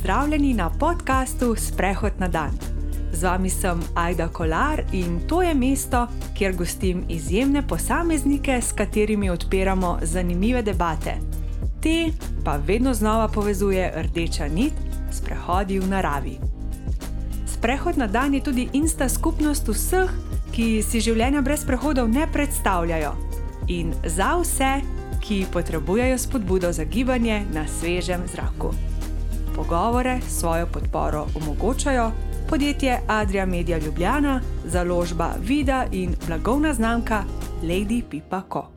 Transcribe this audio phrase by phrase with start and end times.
[0.00, 2.50] Pozdravljeni na podkastu Sprehod na dan.
[3.12, 6.06] Z vami sem Aida Kolar in to je mesto,
[6.38, 11.14] kjer gostim izjemne posameznike, s katerimi odpiramo zanimive debate.
[11.82, 12.12] Te
[12.44, 14.72] pa vedno znova povezuje rdeča nit
[15.12, 16.38] sprehodi v naravi.
[17.46, 20.10] Sprehod na dan je tudi insta skupnost vseh,
[20.52, 23.12] ki si življenja brez prehodov ne predstavljajo.
[23.68, 24.78] In za vse,
[25.20, 28.89] ki potrebujejo spodbudo za gibanje na svežem zraku.
[29.70, 32.12] Pogovore svojo podporo omogočajo
[32.48, 37.24] podjetje Adria Media Ljubljana, založba Vida in blagovna znamka
[37.62, 38.72] Lady Pipa Co.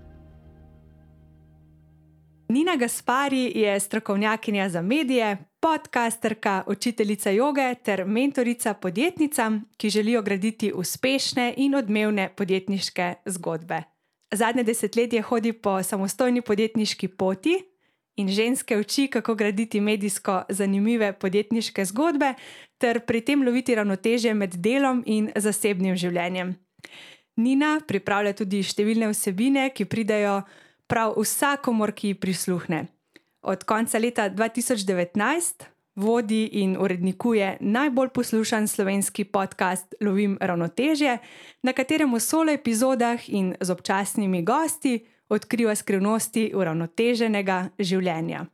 [2.49, 10.73] Nina Gaspari je strokovnjakinja za medije, podcasterka, učiteljica joge ter mentorica podjetnicam, ki želijo graditi
[10.75, 13.83] uspešne in odmevne podjetniške zgodbe.
[14.31, 17.72] Zadnje desetletje hodi po samostojni podjetniški poti
[18.15, 22.33] in ženske uči, kako graditi medijsko zanimive podjetniške zgodbe,
[22.77, 26.55] ter pri tem loviti ravnotežje med delom in zasebnim življenjem.
[27.35, 30.41] Nina pripravlja tudi številne vsebine, ki pridajo
[30.87, 32.85] prav vsakomor, ki prisluhne.
[33.43, 41.17] Od konca leta 2019 vodi in urednikuje najbolj poslušan slovenski podcast Lovim ravnotežje,
[41.63, 48.45] na katerem v solo epizodah in z občasnimi gosti odkriva skrivnosti uravnoteženega življenja.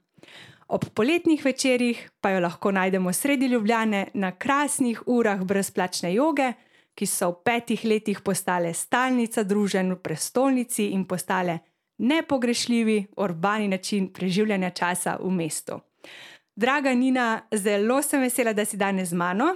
[0.70, 6.54] Ob poletnih večerjih pa jo lahko najdemo sredi Ljubljane na krasnih urah brezplačne joge,
[6.96, 11.60] ki so v petih letih postale stalnica družen v prestolnici in postale
[11.98, 15.80] nepogrešljivi urbani način preživljanja časa v mestu.
[16.56, 19.56] Draga Nina, zelo sem vesela, da si danes z mano.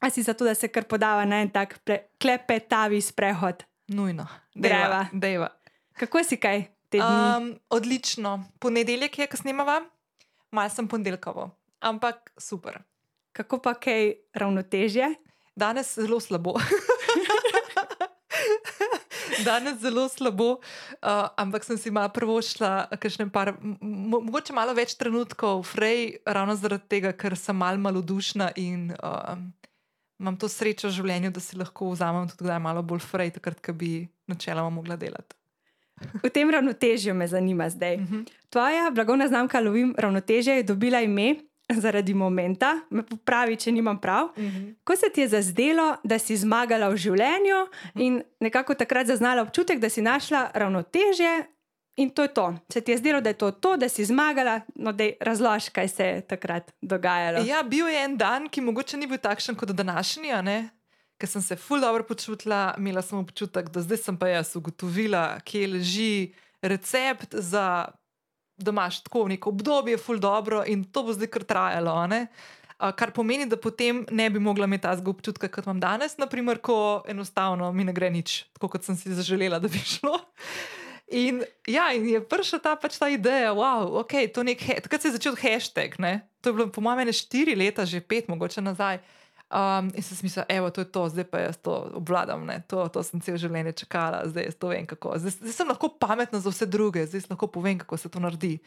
[0.00, 1.78] A si zato, da se kar podava na en tak
[2.18, 3.64] klepetavi sprehod?
[3.88, 5.06] Nujno, Greva.
[5.12, 5.48] deva.
[6.00, 6.62] Kako si kaj?
[6.96, 8.44] Um, odlično.
[8.58, 9.82] Ponedeljek je, ko snemava,
[10.50, 11.50] malo sem ponedeljkovo,
[11.80, 12.78] ampak super.
[13.36, 15.14] Kako pa kaj ravnotežje?
[15.56, 16.54] Danes zelo slabo.
[19.44, 20.58] Danes zelo slabo, uh,
[21.36, 22.88] ampak sem si malo prvo šla,
[23.32, 28.88] par, mo mogoče malo več trenutkov, frej, ravno zaradi tega, ker sem malo malodušna in
[28.96, 29.36] uh,
[30.20, 33.76] imam to srečo v življenju, da si lahko vzamem tudi malo bolj frej, takrat, ko
[33.76, 35.39] bi načeloma mogla delati.
[36.22, 37.94] V tem ravnotežju me zanima zdaj.
[37.94, 38.26] Uh -huh.
[38.50, 41.34] Tvoja blagovna znamka Lovim ravnotežje je dobila ime
[41.70, 44.24] zaradi momenta, me popravi, če nimam prav.
[44.26, 44.46] Uh Mhm.
[44.48, 44.74] -huh.
[44.84, 47.66] Ko se ti je zazdelo, da si zmagala v življenju
[47.96, 51.44] in nekako takrat zaznala občutek, da si našla ravnotežje.
[51.96, 52.54] In to je to.
[52.68, 55.88] Se ti je zdelo, da je to to, da si zmagala, no da razloži, kaj
[55.88, 57.44] se je takrat dogajalo.
[57.46, 60.28] Ja, bil je en dan, ki mogoče ni bil takšen kot današnji,
[61.20, 65.40] ker sem se ful dobro počutila, imela sem občutek, da zdaj sem pa jaz ugotovila,
[65.44, 66.12] kje leži
[66.64, 67.90] recept za
[68.60, 71.94] da imaš tako neko obdobje, ful dobro in to bo zdaj kar trajalo.
[72.80, 76.58] Uh, kar pomeni, da potem ne bi mogla imeti tazga občutka, kot imam danes, naprimer,
[76.58, 80.18] ko enostavno mi ne gre nič, tako kot sem si zaželela, da bi šlo.
[81.10, 85.10] In, ja, in je prišla ta, pač ta ideja, okay, je to nek, takrat se
[85.10, 85.98] je začel hashtag.
[85.98, 86.20] Ne?
[86.40, 89.00] To je bilo, po mojem, ne štiri leta, že pet, mogoče nazaj.
[89.50, 93.02] Um, in sem mislila, evo, to je to, zdaj pa jaz to obvladam, to, to
[93.02, 95.16] sem cel življenje čakala, zdaj to vem kako.
[95.18, 98.60] Zdaj, zdaj sem lahko pametna za vse druge, zdaj lahko povem, kako se to naredi.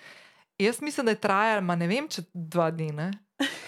[0.60, 2.90] Jaz mislim, da je trajalo, ne vem, če dva dni.
[3.00, 3.08] Ne?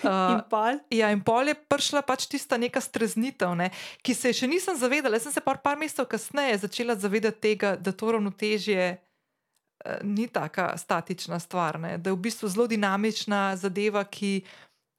[0.04, 0.82] Uh, in pol?
[0.92, 3.72] Ja, in pol je prišla pač tista neka streznitev, ne,
[4.04, 5.16] ki se je še nisem zavedala.
[5.16, 10.28] Jaz sem se par, par mesecev kasneje začela zavedati tega, da to ravnotežje uh, ni
[10.28, 14.42] tako statična stvar, ne, da je v bistvu zelo dinamična zadeva, ki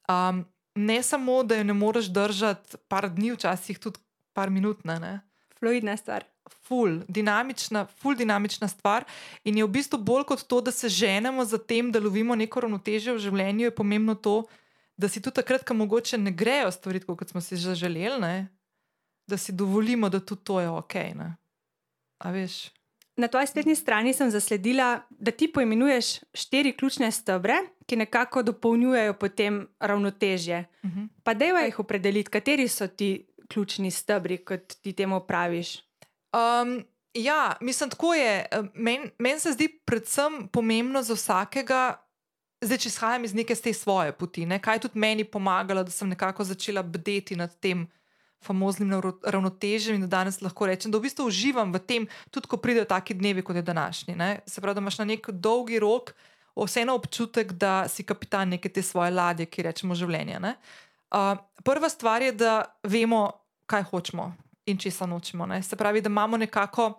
[0.09, 3.99] um, ne samo, da jo ne moreš držati par dni, včasih tudi
[4.33, 4.85] par minut.
[4.85, 5.13] Ne, ne.
[5.59, 6.25] Fluidna stvar.
[6.67, 9.03] Ful, dinamična, ful dinamična stvar.
[9.43, 12.63] In je v bistvu bolj kot to, da se ženemo za tem, da lovimo neko
[12.63, 14.43] ravnotežje v življenju, je pomembno to,
[14.97, 18.47] da si tudi takrat, ko mogoče ne grejo stvari, kot smo si že želeli, ne?
[19.27, 20.93] da si dovolimo, da tudi to je ok.
[21.15, 21.35] Ne?
[22.23, 22.76] A veš?
[23.17, 27.55] Na tvoji spletni strani sem zasledila, da ti poimenuješ štiri ključne stebre,
[27.85, 30.65] ki nekako dopolnjujejo potem ravnotežje.
[30.83, 31.07] Uh -huh.
[31.23, 35.77] Pa da jih opredeliti, kateri so ti ključni stebri, kot ti temu praviš.
[35.77, 38.45] Um, ja, mislim, tako je.
[38.73, 42.07] Meni men se zdi predvsem pomembno za vsakega,
[42.61, 44.59] zdaj, če izhajam iz neke te svoje poti, ne?
[44.59, 47.87] kaj je tudi meni pomagalo, da sem nekako začela bdeti nad tem
[48.43, 48.91] famoznim
[49.23, 52.85] ravnotežjem in da danes lahko rečem, da v bistvu uživam v tem, tudi ko pridejo
[52.89, 54.15] taki dnevi, kot je današnji.
[54.15, 54.39] Ne?
[54.45, 56.13] Se pravi, da imaš na nek dolgi rok
[56.57, 60.39] vseeno občutek, da si kapitan neke te svoje ladje, ki rečemo življenje.
[60.41, 63.29] Uh, prva stvar je, da vemo,
[63.69, 64.31] kaj hočemo
[64.65, 65.45] in česa nočemo.
[65.45, 65.61] Ne?
[65.63, 66.89] Se pravi, da imamo nekako,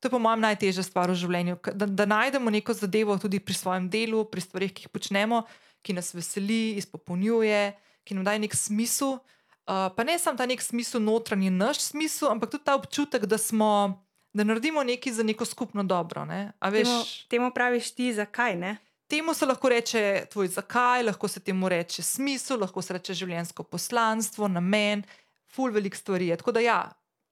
[0.00, 3.54] to je po mojem najtežja stvar v življenju, da, da najdemo neko zadevo tudi pri
[3.54, 5.42] svojem delu, pri stvarih, ki jih počnemo,
[5.82, 7.62] ki nas veseli, izpopolnjuje,
[8.04, 9.18] ki nam daje nek smisel.
[9.18, 9.37] Uh,
[9.68, 14.04] pa ne samo ta nek smisel, notranji naš smisel, ampak tudi ta občutek, da smo.
[14.32, 16.24] Da naredimo nekaj za neko skupno dobro.
[16.24, 16.52] Ne?
[16.60, 18.76] Veš, Temu, temu praviš ti, zakaj ne?
[19.08, 23.64] temu se lahko reče tvoj zakaj, lahko se temu reče smisel, lahko se reče življenjsko
[23.64, 25.02] poslanstvo, namen,
[25.48, 26.28] ful velik stvari.
[26.36, 26.78] Tako da ja,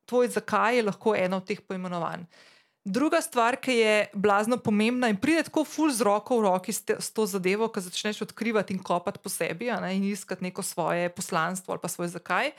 [0.09, 2.25] tvoj zakaj je lahko eno od teh poimenovanj.
[2.87, 6.85] Druga stvar, ki je blazno pomembna in pride tako ful z roko v roki s,
[6.87, 10.63] te, s to zadevo, ko začneš odkrivati in kopati po sebi ne, in iskati neko
[10.63, 12.53] svoje poslanstvo ali pa svoj zakaj,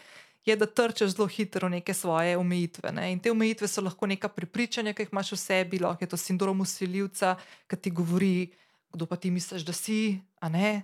[0.43, 2.91] je, da trčeš zelo hitro v neke svoje omejitve.
[2.91, 3.13] Ne.
[3.15, 6.19] In te omejitve so lahko neka prepričanja, ki jih imaš v sebi, lahko je to
[6.19, 7.37] sindrom usiljivca,
[7.71, 8.51] ki ti govori,
[8.91, 10.83] kdo pa ti misliš, da si, a ne.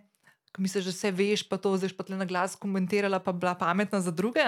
[0.55, 3.55] Ko misliš, da vse veš, pa to zdaj pa tle na glas komentirala, pa bila
[3.59, 4.43] pametna za druge.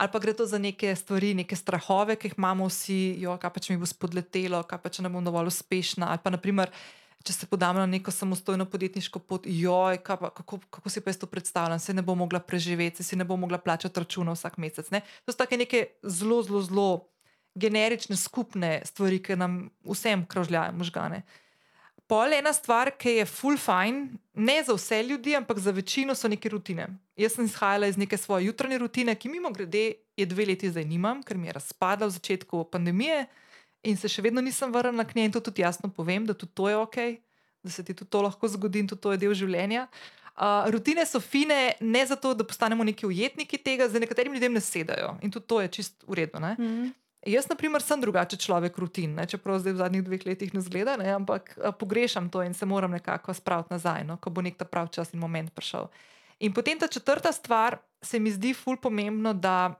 [0.00, 3.50] Ali pa gre to za neke stvari, neke strahove, ki jih imamo vsi, jo, kaj
[3.52, 6.08] pa če mi bo spodletelo, kaj pa če ne bom dovolj uspešna.
[6.08, 6.72] Ali pa, naprimer,
[7.20, 11.20] če se podam na neko samostojno podjetniško pot, joj, pa, kako, kako si pa jaz
[11.20, 14.88] to predstavljam, se ne bom mogla preživeti, se ne bom mogla plačati računa vsak mesec.
[14.94, 15.02] Ne?
[15.28, 16.88] To so take neke zelo, zelo, zelo
[17.60, 21.26] generične, skupne stvari, ki nam vsem krožljajo možgane.
[22.10, 26.28] Pol ena stvar, ki je full fine, ne za vse ljudi, ampak za večino so
[26.28, 26.88] neke rutine.
[27.16, 30.84] Jaz sem izhajala iz neke svoje jutranje rutine, ki mimo grede je dve leti zdaj
[30.84, 33.26] nimam, ker mi je razpadla v začetku pandemije
[33.86, 36.52] in se še vedno nisem vrnila k njej in to tudi jasno povem, da tudi
[36.54, 36.96] to je ok,
[37.62, 39.86] da se ti tudi to lahko zgodi in tudi to je del življenja.
[40.40, 44.60] Uh, rutine so fine ne zato, da postanemo neki ujetniki tega, za nekaterim ljudem ne
[44.60, 46.40] sedajo in tudi to je čist uredno.
[46.40, 46.90] Mm -hmm.
[47.26, 49.26] Jaz, na primer, sem drugače človek rutin, ne?
[49.28, 51.10] čeprav zdaj v zadnjih dveh letih ne zgleda, ne?
[51.12, 54.16] ampak a, pogrešam to in se moram nekako spraviti nazaj, no?
[54.16, 55.90] ko bo nek ta prav čas in moment prišel.
[56.40, 59.76] In potem ta četrta stvar se mi zdi ful pomembno, da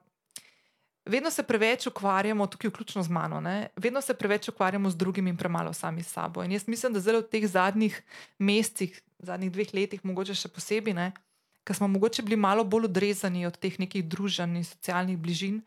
[1.08, 3.72] vedno se preveč ukvarjamo, tukaj vključno z mano, ne?
[3.76, 6.44] vedno se preveč ukvarjamo z drugimi in premalo sami s sabo.
[6.44, 7.96] In jaz mislim, da zelo v teh zadnjih
[8.38, 11.12] mesecih, zadnjih dveh letih, mogoče še posebej,
[11.64, 15.64] ker smo mogoče bili malo bolj odrezani od teh nekih družen in socialnih bližin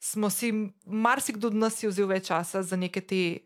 [0.00, 0.52] smo si,
[0.86, 3.38] marsikdo od nas je vzel več časa za neke te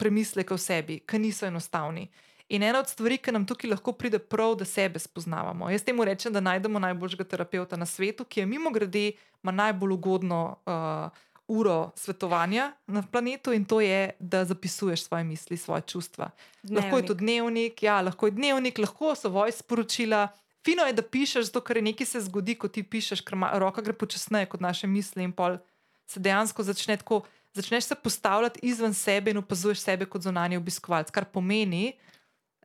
[0.00, 2.08] premisleke v sebi, ki niso enostavni.
[2.48, 5.70] In ena od stvari, ki nam tukaj lahko pride prav, da sebe spoznavamo.
[5.72, 9.94] Jaz temu rečem, da najdemo najboljšega terapeuta na svetu, ki je mimo grede, ima najbolj
[9.96, 16.30] ugodno uh, uro svetovanja na planetu in to je, da zapisuješ svoje misli, svoje čustva.
[16.62, 16.84] Dnevnik.
[16.84, 20.28] Lahko je to dnevnik, ja, lahko je dnevnik, lahko so voj sporočila.
[20.64, 23.92] Fino je, da pišeš, zato ker nekaj se zgodi, ko ti pišeš, ker roka gre
[23.92, 25.58] počasneje kot naše misli in pol
[26.06, 27.22] se dejansko začne tako,
[27.54, 31.92] začneš se postavljati izven sebe in opazuješ sebe kot zunanji obiskovalec, kar pomeni,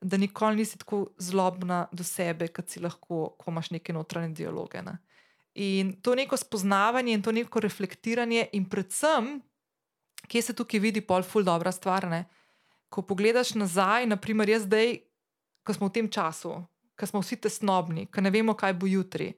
[0.02, 4.82] da nikoli nisi tako zlobna do sebe, kot si lahko, ko imaš neke notranje dialoge.
[4.82, 4.98] Ne?
[5.56, 9.42] In to neko spoznavanje in to neko reflektiranje, in predvsem,
[10.28, 12.08] kje se tukaj vidi pol ful dobra stvar.
[12.10, 12.24] Ne?
[12.90, 14.98] Ko pogledaš nazaj, naprimer, jaz zdaj,
[15.64, 16.56] ko smo v tem času,
[16.98, 19.34] ko smo vsi tesnobni, ko ne vemo, kaj bo jutri,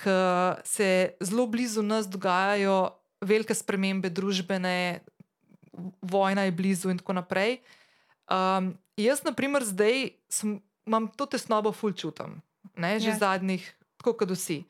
[0.00, 0.14] ko
[0.64, 5.00] se zelo blizu nas dogajajo velike spremembe družbene,
[6.02, 7.60] vojna je blizu in tako naprej.
[8.30, 12.40] Um, jaz, na primer, zdaj sem, imam to tesnobo ful čutim,
[12.76, 13.18] ne, že ja.
[13.18, 13.64] zadnjih,
[14.00, 14.62] tako kot vsi.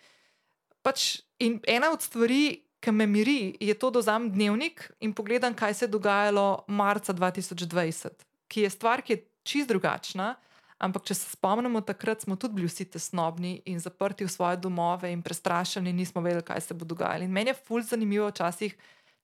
[0.80, 5.52] Pač, in ena od stvari, ki me miri, je to, da vzamem dnevnik in pogledam,
[5.52, 10.34] kaj se je dogajalo marca 2020, ki je stvar, ki je čist drugačna.
[10.80, 15.10] Ampak, če se spomnimo, takrat smo tudi bili vsi tesnobni in zaprti v svoje domove
[15.12, 17.26] in prestrašeni, nismo vedeli, kaj se bo dogajalo.
[17.26, 18.76] In meni je fulj zanimivo včasih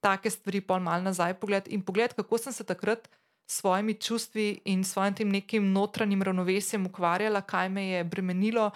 [0.05, 3.09] take stvari pol mal nazaj pogled in pogled, kako sem se takrat
[3.47, 8.71] s svojimi čustvi in svojim tem nekim notranjim ravnovesjem ukvarjala, kaj me je bremenilo,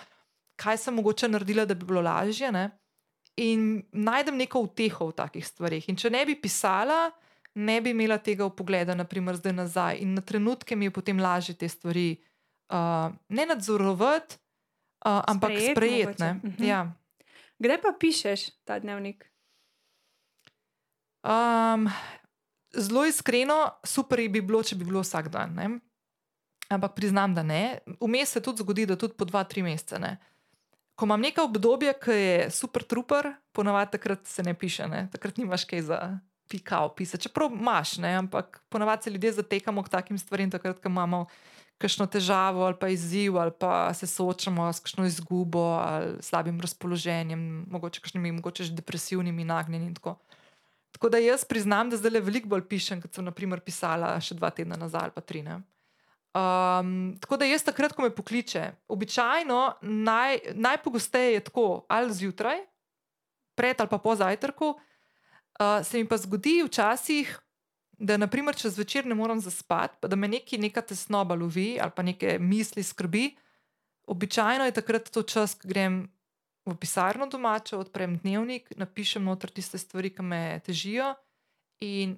[0.57, 2.53] kaj sem mogoče naredila, da bi bilo lažje.
[2.53, 2.71] Ne?
[3.37, 5.89] In najdem neko uteho v takih stvarih.
[5.89, 7.11] In če ne bi pisala,
[7.61, 10.01] ne bi imela tega upogleda, naprimer, zdaj nazaj.
[10.05, 12.17] In na trenutke mi je potem lažje te stvari
[12.71, 14.39] uh, ne nadzorovati,
[15.05, 16.25] uh, ampak sprejeti.
[16.25, 16.65] Mhm.
[16.65, 16.93] Ja.
[17.59, 19.27] Kdaj pa pišeš ta dnevnik?
[21.21, 21.91] Um,
[22.73, 25.55] zelo iskreno, super bi bilo, če bi bilo vsak dan.
[25.55, 25.69] Ne?
[26.71, 27.81] Ampak priznam, da ne.
[28.01, 29.99] Vmes se tudi zgodi, da tudi po dva, tri mesece.
[30.01, 30.17] Ne?
[30.97, 35.09] Ko imam nekaj obdobja, ki je super trooper, ponavadi takrat se ne piše, ne?
[35.13, 36.01] takrat nimaš kaj za
[36.51, 37.27] pika opisati.
[37.29, 38.15] Čeprav imaš, ne?
[38.23, 41.27] ampak ponavadi se ljudje zatekamo k takim stvarem, takrat, ko imamo
[41.81, 47.67] kakšno težavo ali pa izziv, ali pa se soočamo s kakšno izgubo ali slabim razpoloženjem,
[47.71, 49.95] mogoče kakšnimi mogoče depresivnimi nagnjenji.
[49.95, 50.17] Tako.
[50.93, 54.37] tako da jaz priznam, da zdaj le veliko bolj pišem, kot sem naprimer pisala še
[54.37, 55.43] dva tedna nazaj ali pa tri.
[56.31, 62.61] Um, tako da jaz takrat, ko me pokliče, običajno naj, najpogosteje je tako ali zjutraj,
[63.57, 67.41] pred ali pa po zajtrku, uh, se mi pa zgodi včasih
[68.01, 71.93] da, naprimer, če zvečer ne morem zaspati, pa da me neki, neka tesnoba lovi ali
[71.95, 73.29] pa neke misli skrbi,
[74.11, 76.09] Običajno je takrat to čas, ko grem
[76.67, 81.13] v pisarno domačo, odprem dnevnik, napišem noter tiste stvari, ki me težijo,
[81.79, 82.17] in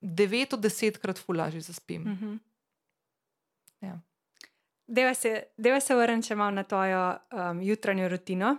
[0.00, 2.02] 9 od 10 krat fulaži zaspim.
[2.02, 2.38] Uh -huh.
[3.80, 4.00] Ja.
[4.92, 7.00] Deva se, deva se vrniti malo na tvojo
[7.32, 8.56] um, jutranjo rutino.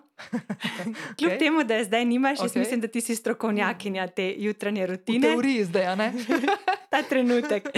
[1.17, 1.37] Kljub Okej.
[1.39, 2.59] temu, da je zdaj nimaš, jaz Okej.
[2.59, 5.21] mislim, da ti si strokovnjakinja te jutranje V rutine.
[5.21, 6.13] teoriji zdaj, ne?
[6.91, 7.69] Ta trenutek.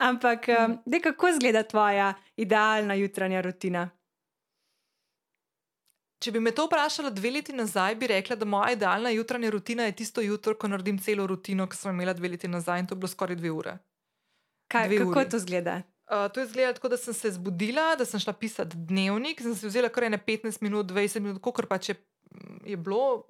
[0.00, 3.90] Ampak, um, dej, kako izgleda tvoja idealna jutranja rutina?
[6.18, 9.84] Če bi me to vprašala dve leti nazaj, bi rekla, da moja idealna jutranja rutina
[9.84, 12.94] je tisto jutro, ko naredim celo rutino, ki sem imela dve leti nazaj in to
[12.94, 13.78] je bilo skoraj dve ure.
[14.68, 15.28] Kaj, Dve kako uri.
[15.28, 15.78] to izgleda?
[16.10, 19.54] Uh, to je izgledalo tako, da sem se zbudila, da sem šla pisati dnevnik, sem
[19.54, 21.94] si vzela kar ene 15 minut, 20 minut, koliko pač je,
[22.66, 23.26] je bilo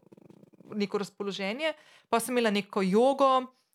[0.74, 1.74] neko razpoloženje.
[2.08, 3.28] Pa sem imela neko jogo,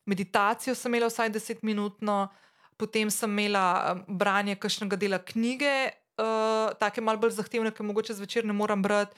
[0.05, 2.29] meditacijo sem imela vsaj 10 minutno,
[2.77, 5.75] potem sem imela um, branje kakšnega dela knjige,
[6.17, 9.13] uh, take malo bolj zahtevne, ki mogoče zvečer ne moram brati.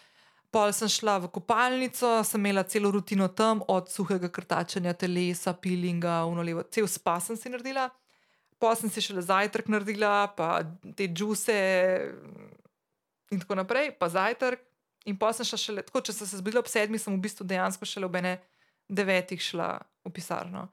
[0.51, 6.25] Pol sem šla v kopalnico, sem imela celo rutino tam, od suhega krtačenja telesa, pilinga,
[6.27, 7.87] unolevo, cel spa sem si naredila.
[8.57, 10.63] Pa sem si šele zajtrk naredila, pa
[10.97, 11.57] te džuse
[13.31, 14.63] in tako naprej, pa zajtrk.
[15.07, 17.45] In pa sem šla šele tako, če sem se zbudila ob sedmih, sem v bistvu
[17.47, 18.37] dejansko šele ob ene
[18.91, 19.69] devetih šla
[20.03, 20.67] v pisarno.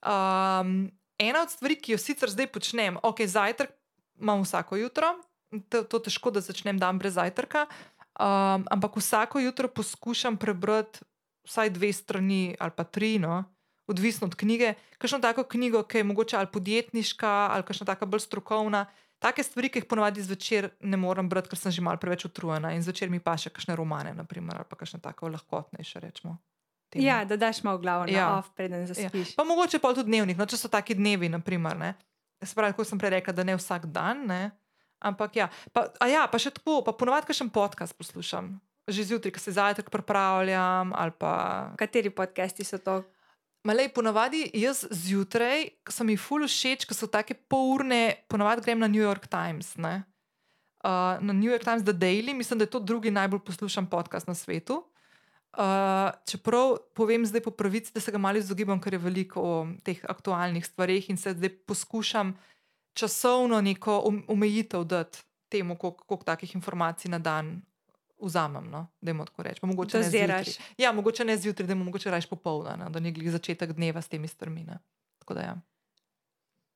[0.00, 0.88] Um,
[1.20, 3.74] ena od stvari, ki jo sicer zdaj počnem, ok, zajtrk
[4.20, 5.12] imam vsako jutro,
[5.68, 7.66] to, to težko, da začnem dan brez zajtrka,
[8.16, 11.04] um, ampak vsako jutro poskušam prebrati
[11.46, 13.44] vsaj dve strani ali pa tri, no,
[13.86, 18.20] odvisno od knjige, kakšno tako knjigo, ki je mogoče ali podjetniška ali kakšna taka bolj
[18.26, 18.86] strokovna.
[19.18, 22.74] Take stvari, ki jih ponovadi zvečer ne morem brati, ker sem že malo preveč utrujena
[22.76, 26.36] in zvečer mi pa še kakšne romane, naprimer, ali pa kakšne tako lahkotnejše, rečemo.
[26.94, 28.38] Ja, da daš malo glavo na Ja.
[28.38, 29.34] off, preden zaspiš.
[29.36, 31.76] Pa mogoče pa tudi dnevnik, no, če so taki dnevi, naprimer.
[31.76, 31.94] Ne?
[32.44, 34.50] Se pravi, kot sem prej rekla, da ne vsak dan, ne?
[35.00, 35.48] ampak ja.
[35.72, 38.60] Pa, a ja, pa še tako, pa ponovadi še podcast poslušam.
[38.86, 41.32] Že zjutraj, ko se zajtrk pripravljam, pa
[41.74, 43.02] Kateri podcasti so to?
[43.66, 48.78] Malej, ponavadi jaz zjutraj, ko so mi ful všeč, ko so take polurne, ponavadi grem
[48.78, 49.74] na New York Times.
[49.76, 50.04] ne.
[50.86, 54.30] Uh, na New York Times The Daily, mislim, da je to drugi najbolj poslušan podcast
[54.30, 54.84] na svetu.
[55.56, 59.54] Uh, čeprav povem zdaj po pravici, da se ga malo izogibam, ker je veliko o
[59.82, 62.36] teh aktualnih stvareh in se zdaj poskušam
[62.94, 67.62] časovno neko om- omejitev dati temu, koliko koliko takih informacij na dan
[68.18, 68.66] vzamem.
[68.66, 68.86] No?
[69.00, 69.60] Dajmo tako reči.
[69.60, 70.46] Pa mogoče ne Doziraš.
[70.46, 70.66] zjutraj.
[70.78, 74.08] Ja, mogoče ne zjutraj, da mu mogoče rajš popoldan, da ni glih začetek dneva s
[74.08, 74.64] temi strmi.
[74.64, 74.78] ne.
[75.18, 75.56] Tako da ja.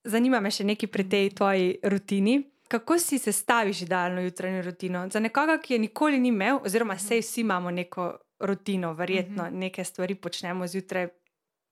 [0.04, 2.38] Zanima me še nekaj pri tej tvoji rutini.
[2.66, 5.08] Kako si sestaviš idealno jutranjo rutino?
[5.08, 8.06] Za nekoga, ki je nikoli ni imel, oziroma sej vsi imamo neko
[8.40, 9.58] rutino, verjetno Mhm.
[9.58, 11.08] neke stvari počnemo zjutraj,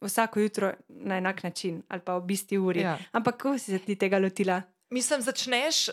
[0.01, 2.81] vsako jutro na enak način ali pa ob isti uri.
[2.81, 2.99] Ja.
[3.13, 4.63] Ampak kako si se ti tega lotila?
[4.91, 5.89] Mislim, začneš.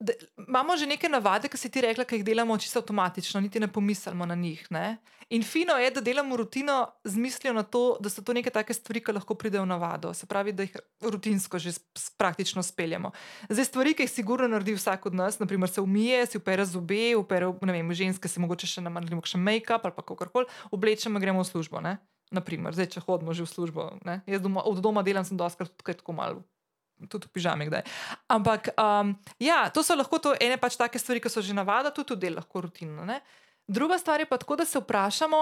[0.00, 0.12] Da,
[0.48, 3.68] imamo že neke navade, ki si ti rekla, ki jih delamo čisto avtomatično, niti ne
[3.68, 4.62] pomislimo na njih.
[4.72, 4.96] Ne?
[5.28, 8.72] In fino je, da delamo rutino z mislijo na to, da so to neke take
[8.74, 10.14] stvari, ki lahko pridejo v navado.
[10.16, 11.74] Se pravi, da jih rutinsko že
[12.16, 13.10] praktično speljamo.
[13.48, 17.16] Zdaj, stvari, ki jih sigurno naredi vsak od nas, naprimer se umije, si upere zobe,
[17.16, 21.26] upere, ne vem, ženske si mogoče še naredimo še make-up ali pa kakorkoli, oblečemo in
[21.28, 21.84] gremo v službo.
[21.84, 21.98] Ne?
[22.32, 23.90] Naprimer, zdaj, če hodimo že v službo.
[24.08, 24.22] Ne?
[24.24, 26.40] Jaz doma, od doma delam, sem doskrat tudi tako malo
[27.08, 27.84] tudi v pižami kdaj.
[28.28, 31.92] Ampak um, ja, to so lahko to ene pač take stvari, ki so že navada,
[31.94, 33.06] tudi del lahko rutinno.
[33.08, 33.20] Ne?
[33.70, 35.40] Druga stvar je pa tako, da se vprašamo,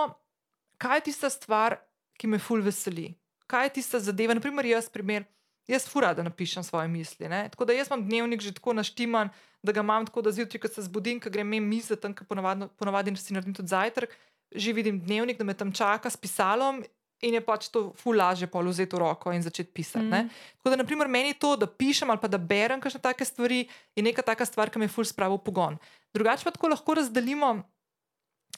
[0.79, 1.81] kaj je tista stvar,
[2.19, 3.15] ki me ful veseli.
[3.49, 5.25] Kaj je tista zadeva, naprimer jaz, primer,
[5.71, 7.29] jaz fura, da napišem svoje misli.
[7.29, 7.49] Ne?
[7.49, 9.31] Tako da jaz imam dnevnik že tako naštiman,
[9.63, 12.69] da ga imam tako, da zjutraj, ko se zbudim, ko grem misli, tam, ko ponavadi,
[12.77, 14.13] ponavadi si naredim tudi zajtrk,
[14.53, 16.83] že vidim dnevnik, da me tam čaka s pisalom.
[17.27, 20.07] In je pač to ful lažje pol vzeti v roko in začeti pisati.
[20.07, 20.15] Mm.
[20.15, 20.29] Mhm.
[20.59, 24.03] Tako da, naprimer, meni to, da pišem ali pa da berem kakšne take stvari, je
[24.03, 25.81] neka taka stvar, ki me ful spravi v pogon.
[26.15, 27.59] Drugače pa tako lahko razdelimo.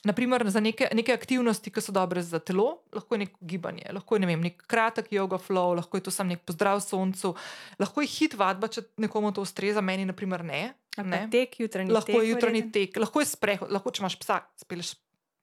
[0.05, 4.17] Naprimer, za neke, neke aktivnosti, ki so dobre za telo, lahko je neko gibanje, lahko
[4.17, 7.35] je ne vem, nek kratek yoga flow, lahko je to samo nek pozdrav soncu,
[7.77, 10.63] lahko je hit vadba, če nekomu to ustreza, meni naprimer ne.
[10.97, 11.27] Ne.
[11.33, 14.95] tek, jutranji Lahko tek, je jutranji tek, lahko je sprehod, lahko če imaš psa, speleš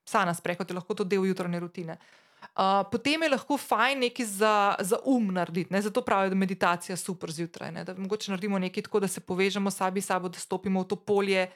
[0.09, 1.99] psa na sprehod, je lahko to del jutranje rutine.
[2.01, 2.26] Uh,
[2.91, 5.81] potem je lahko fajn nekaj za, za um narediti, ne?
[5.81, 7.71] zato pravijo, da je meditacija super zjutraj.
[7.71, 7.83] Ne?
[7.83, 10.95] Da mogoče naredimo nekaj tako, da se povežemo sami s sabo, da stopimo v to
[10.95, 11.47] polje,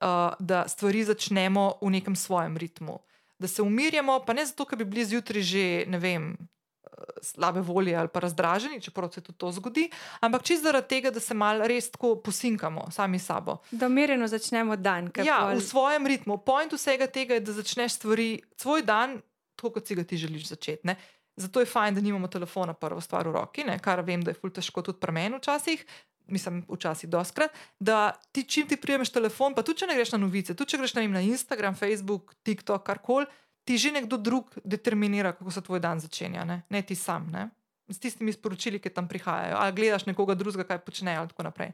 [0.00, 2.98] uh, da stvari začnemo v nekem svojem ritmu.
[3.38, 7.60] Da se umirjamo, pa ne zato, ker bi bili zjutraj že, ne vem, eh, slabe
[7.60, 11.34] volje ali pa razdraženi, čeprav se tudi to zgodi, ampak čisto zaradi tega, da se
[11.34, 13.60] mal res tako posinkamo sami s sabo.
[13.70, 15.12] Da umirjeno začnemo dan.
[15.22, 16.38] Ja, pol- v svojem ritmu.
[16.38, 19.20] Point vsega tega je, da začneš stvari, svoj dan,
[19.58, 20.86] tako kot si ga ti želiš začeti.
[20.86, 20.96] Ne?
[21.38, 23.78] Zato je fajn, da nimamo telefona prvo stvar v roki, ne?
[23.82, 25.84] kar vem, da je ful težko tudi pri meni včasih.
[26.28, 27.50] mislim, včasih doskrat,
[27.80, 30.78] da ti čim ti prijemeš telefon, pa tudi če ne greš na novice, tudi če
[30.82, 33.24] greš na, na Instagram, Facebook, TikTok, karkoli,
[33.64, 37.48] ti že nekdo drug determinira, kako se tvoj dan začenja, ne, ne ti sam, ne?
[37.88, 41.72] s tistimi sporočili, ki tam prihajajo, ali gledaš nekoga drugega, kaj počnejo, in tako naprej.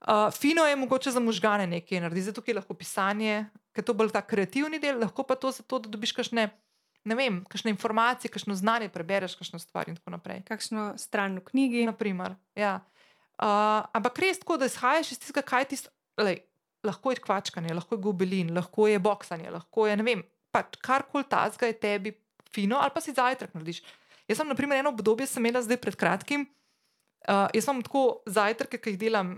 [0.00, 4.14] Uh, fino je mogoče za možgane nekaj narediti, zato je lahko pisanje, ker to bolj
[4.14, 6.46] ta kreativni del, lahko pa to zato, da dobiš kakšne,
[7.08, 10.42] ne vem, kakšne informacije, kakšno znanje, prebereš kakšno stvar in tako naprej.
[10.48, 11.84] Kakšno stran v knjigi.
[11.88, 12.80] Naprimer, ja.
[13.40, 16.40] Uh, ampak res tako, da izhajaš iz tega, kaj ti je.
[16.84, 21.26] Lahko je kvačkanje, lahko je gobelin, lahko je boksanje, lahko je ne vem, pač karkoli
[21.28, 22.12] tazga je tebi
[22.48, 23.82] fino, ali pa si zajtrk narediš.
[24.30, 26.46] Jaz sem, na primer, eno obdobje sem imela zdaj pred kratkim.
[27.28, 29.34] Uh, jaz imam tako zajtrke, ki jih delam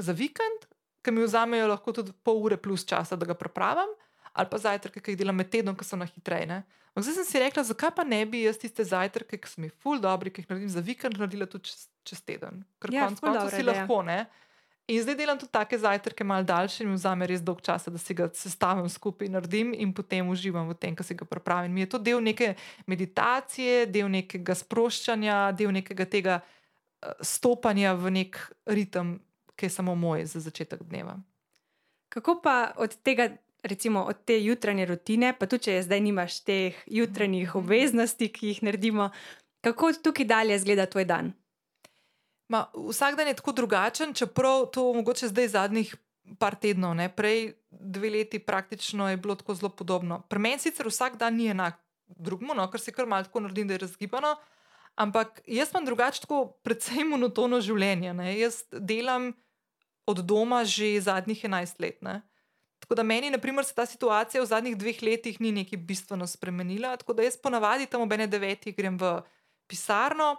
[0.00, 0.66] za vikend,
[1.06, 3.90] ki mi vzamejo lahko tudi pol ure plus časa, da ga prepravim,
[4.32, 6.62] ali pa zajtrke, ki jih delam med tednom, ki so na hitreje.
[6.96, 10.00] Zdaj sem si rekla, zakaj pa ne bi jaz tiste zajtrke, ki so mi ful
[10.00, 12.64] dobri, ki jih naredim za vikend, naredila tudi čez, čez teden.
[12.80, 14.24] Ker Ja, konec koncev si lahko, ne.
[14.90, 18.00] In zdaj delam tudi take zajtrke, malo daljše, in mi vzame res dolg čas, da
[18.02, 21.72] si ga sestavim skupaj in naredim, in potem uživam v tem, kar si ga pripravim.
[21.72, 22.54] Mi je to del neke
[22.90, 29.20] meditacije, del nekega sproščanja, del nekega tega eh, stopanja v nek ritem,
[29.56, 31.16] ki je samo moj za začetek dneva.
[32.12, 33.30] Kako pa od tega,
[33.62, 38.62] recimo od te jutranje rutine, pa tudi če zdaj nimaš teh jutranjih obveznosti, ki jih
[38.66, 39.10] naredimo,
[39.62, 41.32] kako tukaj dalje izgleda tvoj dan?
[42.50, 45.94] Ma, vsak dan je tako drugačen, čeprav to mogoče zdaj zadnjih
[46.38, 47.08] par tednov, ne?
[47.08, 50.22] prej dve leti praktično je bilo tako zelo podobno.
[50.28, 53.68] Pri meni sicer vsak dan ni enak drugemu, no, ker se kar malo tako naredim,
[53.68, 54.36] da je razgibano,
[54.94, 58.12] ampak jaz imam drugače tako precej monotono življenje.
[58.14, 58.34] Ne?
[58.38, 59.32] Jaz delam
[60.06, 62.02] od doma že zadnjih 11 let.
[62.02, 62.20] Ne?
[62.82, 66.96] Tako da meni, naprimer, se ta situacija v zadnjih dveh letih ni neki bistveno spremenila.
[66.98, 69.20] Tako da jaz ponavadi tam ob ene devetih grem v
[69.70, 70.34] pisarno,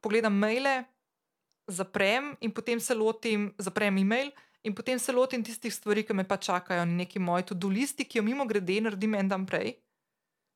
[0.00, 0.84] pogledam maile,
[1.66, 4.30] zaprem in potem se lotim, zaprem e-mail
[4.62, 8.06] in potem se lotim tistih stvari, ki me pa čakajo na neki moji to-do listi,
[8.06, 9.74] ki jo mimo grede naredim en dan prej.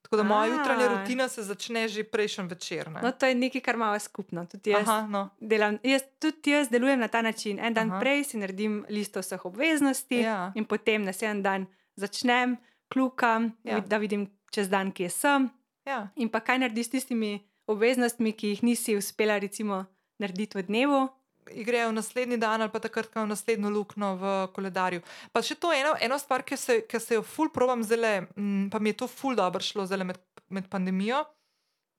[0.02, 2.90] Tako da moja jutranja rutina se začne že prejšnji večer.
[2.90, 3.00] Ne?
[3.02, 4.46] No, to je nekaj, kar imamo skupno.
[4.46, 5.28] Tudi jaz, Aha, no.
[5.40, 7.58] delam, jaz, tudi jaz delujem na ta način.
[7.58, 8.00] En dan Aha.
[8.00, 10.52] Prej si naredim listo vseh obveznosti, Ja.
[10.54, 12.56] in potem naslednji dan začnem,
[12.88, 13.80] klukam, ja.
[13.80, 15.50] da vidim čez dan, kje sem.
[15.84, 16.08] Ja.
[16.16, 17.32] In pa kaj narediš s tistimi
[17.66, 19.84] obveznostmi, ki jih nisi uspela, recimo,
[20.18, 21.08] narediti v dnevu.
[21.50, 25.02] Grejo naslednji dan ali pa takrat, ko je naslednjo luknjo v koledarju.
[25.34, 28.26] Pa še to eno, eno stvar, ki se, ki se jo ful probam zdaj,
[28.70, 30.20] pa mi je to ful dobro šlo zdaj med,
[30.54, 31.24] med pandemijo,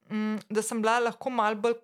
[0.10, 1.75] m, da sem bila lahko mal bolj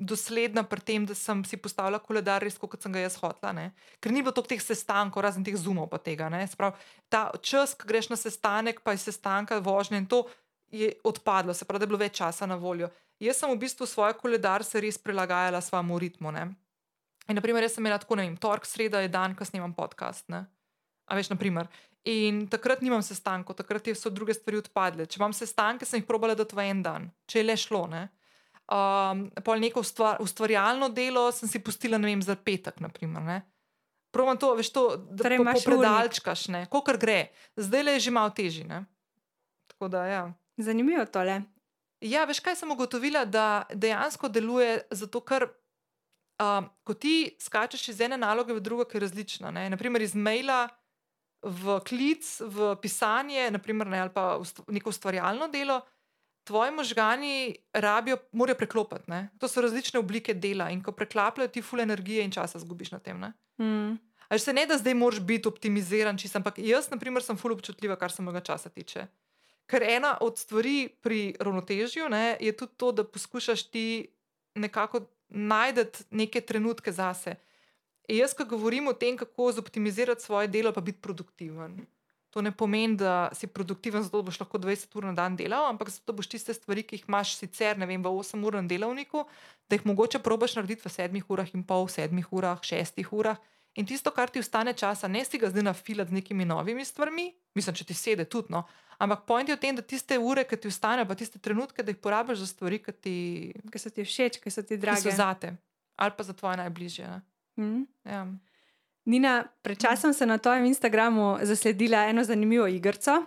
[0.00, 3.52] dosledna pri tem, da sem si postavila koledar res, kot sem ga jaz hotla.
[3.52, 3.66] Ne?
[4.00, 6.30] Ker ni bilo toliko teh sestankov, razen teh zumov pa tega.
[6.56, 10.24] Pravi, ta čas, ko greš na sestanek, pa iz sestanka vožnje in to
[10.72, 12.88] je odpadlo, se pravi, da je bilo več časa na voljo.
[13.20, 16.32] Jaz sem v bistvu svoj koledar se res prilagajala svojemu ritmu.
[16.32, 16.48] Ne?
[17.28, 20.24] In, naprimer, jaz sem imela tako, ne vem, torek, sreda je dan, ko snemam podcast.
[20.32, 20.46] Ne?
[21.04, 21.68] A veš, naprimer.
[22.08, 25.04] In takrat nimam sestankov, takrat so druge stvari odpadle.
[25.04, 27.84] Če imam sestanke, sem jih probala dati v en dan, če je le šlo.
[27.92, 28.06] Ne?
[28.70, 32.80] Um, pol neko ustvar, ustvarjalno delo sem si pustila, ne vem, za petek.
[32.80, 33.38] Naprimer, ne?
[34.14, 35.44] Probam to, veš, to, da Torej po-
[36.56, 37.20] ne, kolikor gre.
[37.60, 38.64] Zdaj le je že malo težje.
[39.70, 40.22] Tako da, ja.
[40.56, 41.42] Zanimivo tole.
[42.00, 45.44] Ja, veš, kaj sem ugotovila, da dejansko deluje zato, ker
[46.40, 49.52] uh, ko ti skačeš iz ene naloge v drugo, ki je različna.
[49.52, 49.68] Ne?
[49.70, 50.66] Naprimer, iz maila
[51.44, 55.80] v klic, v pisanje, naprimer, ne, ali pa neko ustvarjalno delo,
[56.48, 59.10] tvoji možgani rabijo, morajo preklopiti.
[59.10, 59.28] Ne?
[59.38, 62.98] To so različne oblike dela in ko preklapljajo, ti ful energije in časa zgubiš na
[62.98, 63.20] tem.
[63.20, 63.32] Ne?
[63.60, 63.98] Mm.
[64.28, 67.52] Ali se ne da zdaj moraš biti optimiziran, čisto, ampak jaz, na primer, sem ful
[67.52, 69.06] občutljiva, kar se mojega časa tiče.
[69.70, 73.86] Ker ena od stvari pri ravnotežju ne, je tudi to, da poskušaš ti
[74.58, 77.36] nekako najti neke trenutke zase.
[78.10, 81.78] In jaz, ko govorim o tem, kako zoptimizirati svoje delo, pa biti produktiven.
[82.30, 85.90] To ne pomeni, da si produktiven, zato boš lahko 20 ur na dan delal, ampak
[85.90, 89.24] zato boš tiste stvari, ki jih imaš sicer vem, v 8-urnem delovniku,
[89.70, 93.38] da jih mogoče probaš narediti v 7 urah in pol, 7 urah, 6 urah.
[93.78, 97.30] In tisto, kar ti ostane časa, ne si ga zdaj nafilati z nekimi novimi stvarmi,
[97.54, 98.64] mislim, če ti sede tudi, no.
[99.00, 101.94] Ampak point je v tem, da tiste ure, ki ti ostane, pa tiste trenutke, da
[101.94, 103.16] jih porabiš za stvari, ki ti
[103.72, 105.08] Ki so ti všeč, ki so ti ki drage.
[105.08, 105.56] so zate
[106.00, 107.20] ali pa za tvoje najbližje.
[107.60, 107.84] Mm.
[108.04, 108.26] Ja.
[109.04, 113.24] Nina, pred časom sem na tvojem Instagramu zasledila eno zanimivo igrico.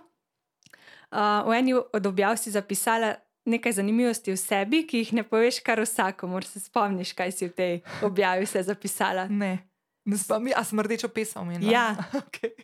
[1.14, 5.60] Uh, v eni od objav si zapisala nekaj zanimivosti o sebi, ki jih ne poveš
[5.62, 6.44] kar vsakomur.
[6.44, 9.28] Se spomniš, kaj si v tej objavi vse zapisala?
[9.30, 9.58] Ne,
[10.04, 11.70] ne spomnim, a sem rdečo pesem omenila.
[11.70, 11.86] Ja.
[12.22, 12.58] okay.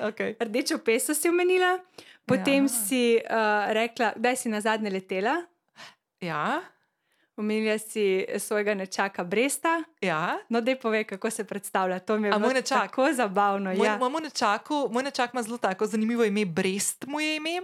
[0.00, 0.34] Okay.
[0.36, 1.78] Rdečo peso si omenila,
[2.22, 2.68] potem Ja.
[2.68, 3.30] si uh,
[3.68, 5.42] rekla, kdaj si na zadnje letela.
[6.20, 6.60] Ja,
[7.36, 8.02] Omenila si
[8.34, 9.86] svojega nečaka Bresta.
[10.00, 10.42] Ja.
[10.48, 11.98] No, dej povej, kako se predstavlja.
[12.00, 12.90] To mi je bilo nečak?
[12.90, 13.70] tako zabavno.
[13.70, 13.94] Moj, Ja.
[13.96, 17.62] moj, nečaku, moj nečak ima zelo tako zanimivo ime, Brest mu je ime.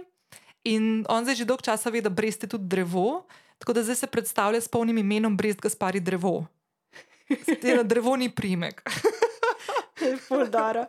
[0.63, 3.27] In on zdaj že dolgo časa ve, da Brest je tudi drevo,
[3.59, 6.47] tako da zdaj se predstavlja s polnim imenom Brest Gaspari drevo.
[7.61, 8.79] Tega drevo ni primek.
[10.27, 10.87] Fuldara.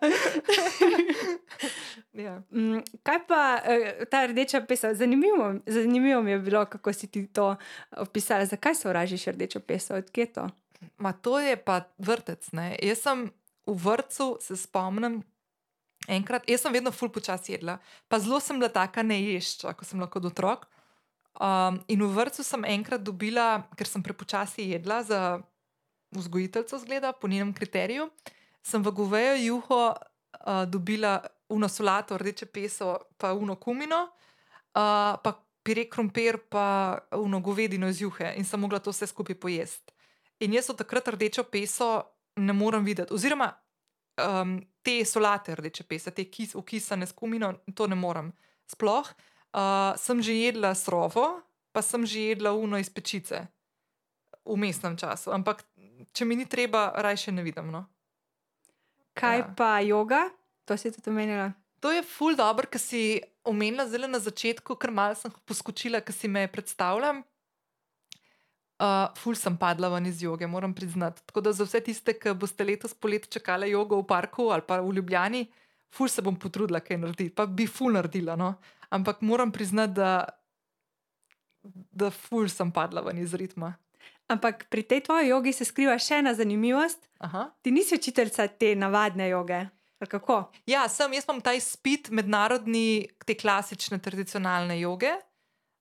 [2.26, 2.42] ja.
[2.50, 4.94] Mm, Kaj pa eh, ta rdeča pesa?
[4.94, 7.56] Zanimivo, zanimivo mi je bilo, kako si ti to
[7.96, 8.46] opisala.
[8.46, 9.94] Zakaj se vražiš rdečo peso?
[9.94, 10.48] Odkje je to?
[10.98, 12.52] Ma to je pa vrtec.
[12.52, 12.76] Ne?
[12.82, 13.30] Jaz sem
[13.66, 15.22] v vrtu, se spomnim,
[16.08, 20.00] enkrat, jaz sem vedno ful počasi jedla, pa zelo sem bila taka neješča, ko sem
[20.00, 20.68] lahko otrok.
[21.36, 25.20] Um, in v vrtu sem enkrat dobila, ker sem prepočasi jedla za
[26.16, 28.08] vzgojiteljco, zgleda po njenem kriteriju,
[28.66, 34.08] sem v govejo juho uh, dobila uno solato, rdeče peso, pa uno kumino,
[34.74, 39.38] uh, pa pire krompir, pa uno govedino iz juhe in sem mogla to vse skupaj
[39.38, 39.92] pojesti.
[40.40, 42.02] In jaz od takrat rdečo peso
[42.36, 43.48] ne morem videti, oziroma
[44.20, 48.32] um, te solate rdeče pese, te kis, ukisane s kumino, to ne morem.
[48.66, 51.40] Sploh uh, sem že jedla srovo,
[51.72, 53.46] pa sem že jedla uno iz pečice
[54.46, 55.64] v mestnem času, ampak
[56.12, 57.70] če mi ni treba, raje ne vidim.
[57.70, 57.86] No?
[59.16, 59.54] Kaj Ja.
[59.56, 60.28] pa yoga?
[60.66, 61.52] To si tudi omenila.
[61.80, 66.14] To je ful dobro, ker si omenila zelo na začetku, ker malo sem poskočila, ker
[66.14, 67.22] si me predstavljam.
[68.76, 71.22] Uh, ful sem padla ven iz joge, moram priznati.
[71.24, 74.80] Tako da za vse tiste, ki boste letos poleti čakali jogo v parku ali pa
[74.84, 75.46] v Ljubljani,
[75.88, 78.36] ful se bom potrudila kaj narediti, pa bi ful naredila.
[78.36, 78.54] No?
[78.90, 80.26] Ampak moram priznati, da,
[81.64, 83.72] da ful sem padla ven iz ritma.
[84.28, 86.98] Ampak pri tej tvoji jogi se skriva še ena zanimivost.
[87.22, 87.50] Aha.
[87.62, 89.66] Ti nisi učiteljica te navadne joge.
[90.68, 95.14] Ja, sem, jaz imam ta izpit mednarodni, te klasične, tradicionalne joge.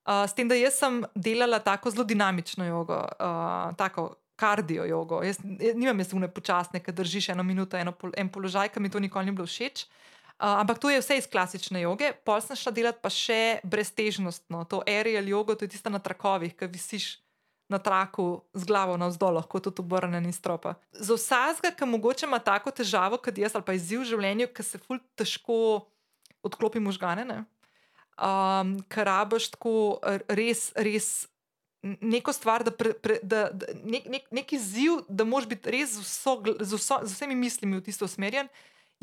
[0.06, 5.24] Uh, s tem, da jaz sem delala tako zelo dinamično jogo, uh, tako kardio jogo.
[5.26, 8.84] Jaz, jaz nimam jaz une počasne, ki držiš eno minuto, eno, pol- en položaj, ki
[8.84, 9.88] mi to nikoli ni bilo všeč.
[10.36, 12.14] Uh, ampak to je vse iz klasične joge.
[12.28, 16.54] Pol sem šla delati pa še breztežnostno, to aerial jogo, to je tista na trakovih,
[16.54, 17.16] ki visiš
[17.70, 20.76] na traku z glavo navzdol, lahko tudi obrnjen iz stropa.
[20.94, 24.64] Za vsakega, ki mogoče ima tako težavo kot jaz, ali pa izziv v življenju, ki
[24.64, 25.58] se ful težko
[26.46, 27.40] odklopi možgane, ne?
[28.22, 29.74] um, ker rabiš tako
[30.30, 31.28] res, res
[32.02, 35.94] neko stvar, da, pre, pre, da, da nek, nek, nek izziv, da moraš biti res
[35.98, 38.50] z, vso, z, vso, z vsemi mislimi v tisto usmerjen,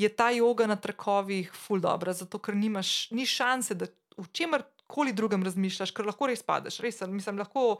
[0.00, 3.86] je ta joga na trakovih ful dobra, zato ker nimaš ni šanse, da
[4.18, 7.78] v čemer koli drugem razmišljaš, ker lahko res padeš, res, mislim, lahko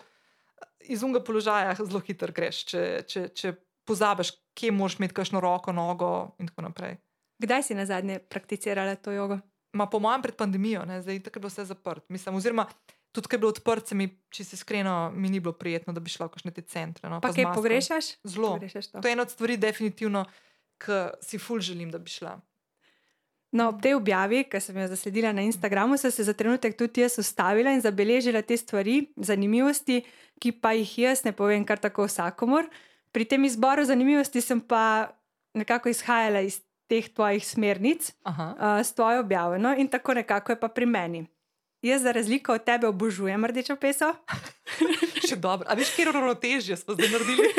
[0.88, 3.54] iz unga položaja zelo hitro greš, če, če, če
[3.88, 6.98] pozabiš, kje moraš imeti kakšno roko, nogo in tako naprej.
[7.42, 9.40] Kdaj si na zadnje prakticirala to jogo?
[9.72, 11.00] Ma po mojem pred pandemijo, ne?
[11.02, 12.04] zdaj je bilo vse zaprt.
[12.12, 12.66] Mislim, oziroma,
[13.12, 16.00] tudi ko je bilo odprt, se mi, če se iskreno, mi ni bilo prijetno, da
[16.00, 17.08] bi šla v kakšne te centre.
[17.10, 17.20] No?
[17.24, 18.12] Pa z kaj pogrešaš?
[18.28, 18.54] Zelo.
[18.58, 19.00] Pogrešaš to.
[19.00, 20.26] To je ena od stvari, definitivno,
[20.82, 22.36] ki si ful želim, da bi šla.
[23.52, 27.04] No, ob tej objavi, ki sem jo zasledila na Instagramu, sem se za trenutek tudi
[27.04, 30.00] jaz ustavila in zabeležila te stvari, zanimivosti,
[30.40, 32.64] ki pa jih jaz ne povem kar tako vsakomor.
[33.12, 35.12] Pri tem izboru zanimivosti sem pa
[35.52, 38.46] nekako izhajala iz teh tvojih smernic, Aha.
[38.56, 39.58] uh, s tvojo objavo.
[39.58, 41.26] No, in tako nekako je pa pri meni.
[41.82, 44.14] Jaz, za razliko od tebe, obožujem rdečo peso.
[45.28, 45.66] Še dobro.
[45.68, 47.48] A veš, kje ravnotežje smo zdaj naredili?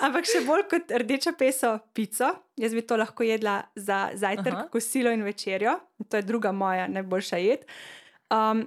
[0.00, 2.32] Ampak še bolj kot rdečo peso, pico.
[2.56, 4.68] Jaz bi to lahko jedla za zajtrk, Aha.
[4.72, 5.78] kosilo in večerjo.
[6.08, 7.66] To je druga moja najboljša jed.
[8.30, 8.66] Um,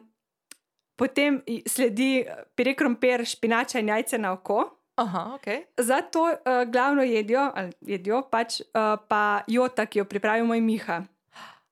[0.95, 4.75] potem sledi eh, pire krompir, špinača in jajce na oko.
[4.99, 5.47] Aha, ok.
[5.77, 7.45] Za to uh, glavno jedjo,
[7.81, 11.03] jedjo pač, uh, pa jota, ki jo pripravi moj Miha,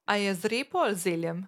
[0.08, 1.48] A je z repo ali z zeljem?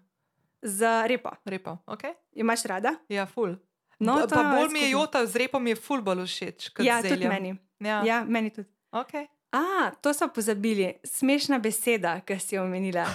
[0.62, 1.32] z repo.
[1.46, 2.04] Repo, ok.
[2.36, 2.96] Imaš rada?
[3.08, 3.56] Ja, ful.
[4.00, 6.72] No, Pa- pa bolj mi je jota z repom, je ful bolj všeč.
[6.84, 7.56] Ja, tudi meni.
[7.80, 8.04] Ja.
[8.06, 8.68] Ja, meni tudi.
[8.92, 9.28] Okay.
[9.52, 10.94] A, to smo pozabili.
[11.04, 13.06] Smešna beseda, ki si jo omenila.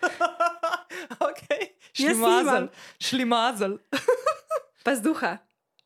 [1.28, 1.72] okay.
[1.92, 2.68] Šlimazel.
[3.00, 3.78] Šlimazel.
[4.84, 5.38] Pa z duha.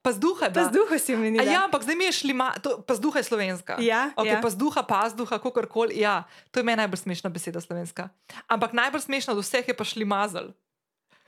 [0.05, 0.65] Pa z duha, Pa da.
[0.69, 1.49] z duha si A omenila.
[1.49, 3.81] ja, ampak zdaj mi je šlima, to, pa z duha je slovenska.
[3.81, 4.41] Ja, Okay, ja.
[4.45, 5.97] Pa z duha, pa z duha, kakorkoli.
[5.97, 8.13] Ja, to je meni najbolj smešna beseda slovenska.
[8.45, 10.53] Ampak najbolj smešna od vseh je pa šlimazel.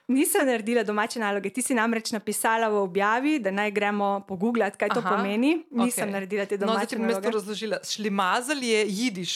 [0.08, 1.50] Nisem naredila domače naloge.
[1.50, 5.64] Ti si namreč napisala v objavi, da naj gremo pogooglati, kaj to Aha, pomeni.
[5.72, 6.12] Nisem okej.
[6.12, 7.34] naredila te No, domače ti bom jaz to naloge.
[7.34, 7.78] razložila.
[7.84, 9.32] Šlimazel je jidiš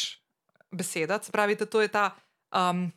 [0.71, 2.05] beseda, se pravi, da to je ta.
[2.53, 2.93] Um,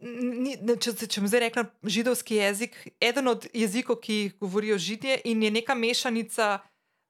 [0.00, 5.18] ni, če, če bom zdaj rekla židovski jezik, eden od jezikov, ki jih govorijo židje,
[5.24, 6.58] in je neka mešanica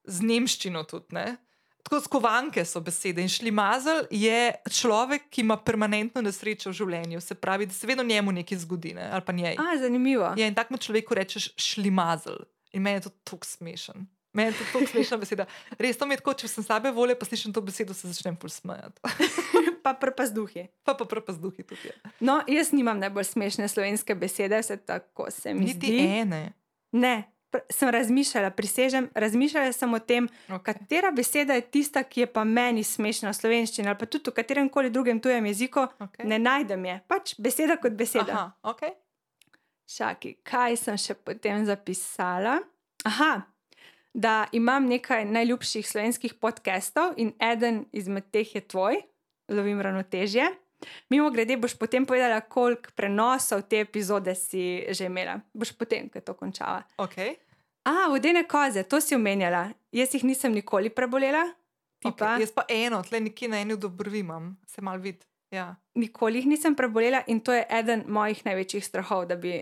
[0.03, 1.13] z nemščino tudi.
[1.13, 1.37] Ne?
[1.85, 3.21] Tako skovanke so besede.
[3.21, 8.03] In šlimazel je človek, ki ima permanentno nesrečo v življenju, se pravi, da se vedno
[8.03, 9.05] njemu nekaj zgodi, ne?
[9.13, 9.53] ali pa njej.
[9.61, 10.31] A, zanimivo.
[10.37, 12.41] Ja, in takemu človeku rečeš šlimazel.
[12.73, 14.07] In meni je to tako smešen.
[14.33, 15.45] Meni je to tako smešna beseda.
[15.77, 18.35] Res to mi je tako, če sem slabe volje, pa slišim to besedo, se začnem
[18.35, 18.99] pol smejati.
[19.85, 20.65] pa prpazduhi.
[20.83, 21.93] Pa pa prpazduhi tudi.
[21.93, 21.93] Je.
[22.19, 26.01] No, jaz nimam najbolj smešne slovenske besede, vse tako se mi Niti zdi.
[26.25, 26.43] ene.
[26.91, 27.15] Ne,
[27.69, 30.73] sem razmišljala, prisežem, razmišljala sem o tem, Okay.
[30.73, 34.35] katera beseda je tista, ki je pa meni smešna v slovenščini ali pa tudi v
[34.35, 35.87] katerem koli drugem tujem jeziku.
[35.99, 36.25] Okay.
[36.25, 38.31] Ne najdem je, pač beseda kot beseda.
[38.31, 38.95] Aha, okay.
[39.85, 42.59] Čakaj, kaj sem še potem zapisala?
[43.05, 43.45] Aha,
[44.13, 49.01] da imam nekaj najljubših slovenskih podcastov in eden izmed teh je tvoj,
[49.51, 50.47] lovim ravnotežje.
[51.09, 55.39] Mimo grede, boš potem povedala, koliko prenosov te epizode si že imela.
[55.53, 56.83] Boš potem, ko je to končala.
[56.97, 57.37] Okay.
[57.85, 59.69] A, vodene koze, to si omenjala.
[59.91, 61.45] Jaz jih nisem nikoli prebolela,
[62.05, 62.17] Okay.
[62.17, 62.37] pa.
[62.37, 65.23] Jaz pa eno, tle nekje na eni od obrvi imam, se mal vid.
[65.51, 65.75] Ja.
[65.95, 69.61] Nikoli jih nisem prebolela in to je eden mojih največjih strahov, da bi.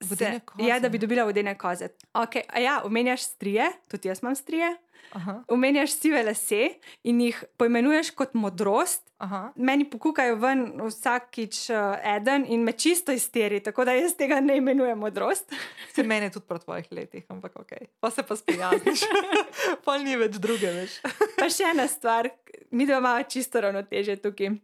[0.00, 1.88] Se, ja, da bi dobila vodene koze.
[2.14, 4.76] Okay, ja, omenjaš strije, tudi jaz imam strije.
[5.12, 6.68] Aha, Omenjaš sive lase
[7.02, 9.09] in jih poimenuješ kot modrost.
[9.20, 9.52] Aha.
[9.56, 14.56] Meni pokukajo ven vsakič uh, eden in me čisto izteri, tako da jaz tega ne
[14.56, 15.52] imenujem modrost.
[15.94, 17.72] Se meni je tudi po tvojih letih, ampak ok.
[18.00, 19.00] Pa se pa sprijazniš.
[19.84, 21.00] pa ni več druge, veš.
[21.40, 22.28] Pa še ena stvar,
[22.70, 24.56] mi dva imamo čisto ravnoteže tukaj.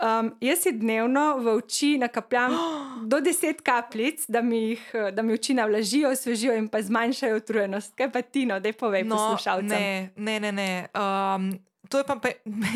[0.00, 2.54] Um, jaz si dnevno v oči nakapljam
[3.10, 7.36] do deset kapljic, da mi, jih, eh, da mi oči navlažijo, osvežijo in pa zmanjšajo
[7.42, 7.94] utrujenost.
[7.98, 9.68] Kaj pa ti, no, da povej no, poslušalcem.
[9.68, 10.52] ne, ne, ne.
[10.52, 10.70] ne.
[10.94, 11.52] Um,
[11.90, 12.16] to je pa,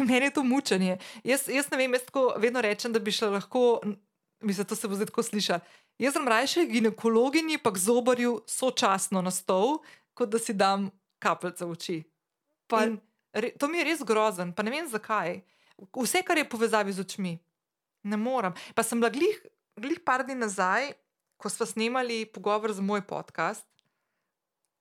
[0.09, 0.99] meni je to mučenje.
[1.25, 3.81] Jaz, jaz ne vem, jaz tako vedno rečem, da bi šla lahko,
[4.43, 5.63] mislim, to se bo zdaj tako slišal.
[5.99, 9.79] Jaz sem raje ginekologinji, pa k zobarju sočasno na stol,
[10.15, 10.91] kot da si dam
[11.23, 11.99] kapljice v oči.
[12.67, 12.99] Pa- In
[13.35, 15.41] Re, to mi je res grozen, pa ne vem zakaj.
[15.91, 17.35] Vse, kar je povezavi z očmi,
[18.07, 18.55] ne morem.
[18.79, 19.41] Pa sem bila glih,
[19.75, 20.95] glih par dni nazaj,
[21.35, 23.67] ko smo snemali pogovor za moj podcast.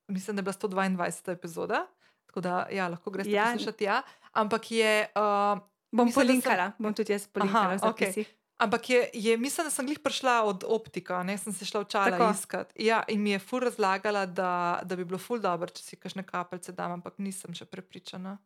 [0.06, 1.34] Mislim, da je bila 122.
[1.34, 1.86] epizoda,
[2.30, 3.50] tako da ja, lahko greš ja.
[3.52, 3.84] poslušati.
[3.84, 4.02] Ja.
[4.34, 5.08] Ampak je.
[5.14, 5.58] Uh,
[5.90, 8.06] Bom Mislim, da sem- polinkala, bom tudi jaz polinkala Aha, v okej.
[8.08, 8.30] zapisih.
[8.56, 11.86] Ampak je, je, mislim, da sem glih prišla od optika, ne sem se šla v
[11.86, 12.30] čala Tako.
[12.32, 12.74] iskati.
[12.80, 16.22] Ja, in mi je ful razlagala, da, da bi bilo ful dobro, če si kakšne
[16.24, 18.38] kapljice dam, ampak nisem še prepričana.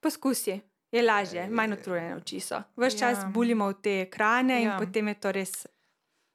[0.00, 2.60] Poskusi, je lažje, manj utrujene oči so.
[2.76, 3.28] Ves čas Ja.
[3.28, 4.78] bulimo v te ekrane in Ja.
[4.78, 5.52] potem je to res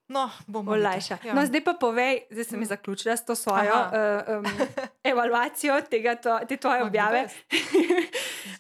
[0.08, 1.18] No, bomo olajša.
[1.24, 1.34] Ja.
[1.34, 2.66] No, zdaj pa povej, zdaj sem Mm.
[2.68, 3.90] zaključila s to svojo Aha.
[4.30, 4.46] uh, um,
[5.04, 7.26] evalvacijo tega, to, te tvoje Oh, objave.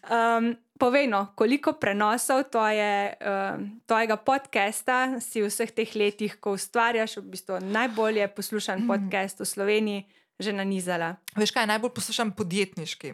[0.05, 6.51] um, povej, no, koliko prenosov tvoje, um, tvojega podcasta si v vseh teh letih, ko
[6.51, 8.88] ustvarjaš, v bistvu najbolje poslušan Mm.
[8.88, 10.01] podcast v Sloveniji,
[10.36, 11.15] že nanizala.
[11.31, 13.13] Veš kaj, najbolj poslušam podjetniški,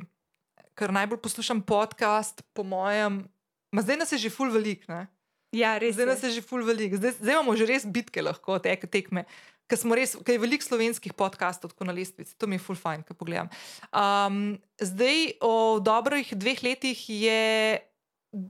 [0.74, 3.28] ker najbolj poslušam podcast, po mojem.
[3.72, 5.08] Ma zdaj nas je že ful velik, ne?
[5.56, 5.96] Ja, res.
[5.98, 6.12] Zdaj je.
[6.12, 9.26] nas je že ful velik, zdaj, zdaj imamo že res bitke lahko, tek, tekme.
[9.68, 12.76] Ker smo res, ker je veliko slovenskih podkastov, tako na lestvici, to mi je ful
[12.76, 13.48] fajn, ko pogledam.
[13.96, 17.80] Um, zdaj, o dobrih dveh letih je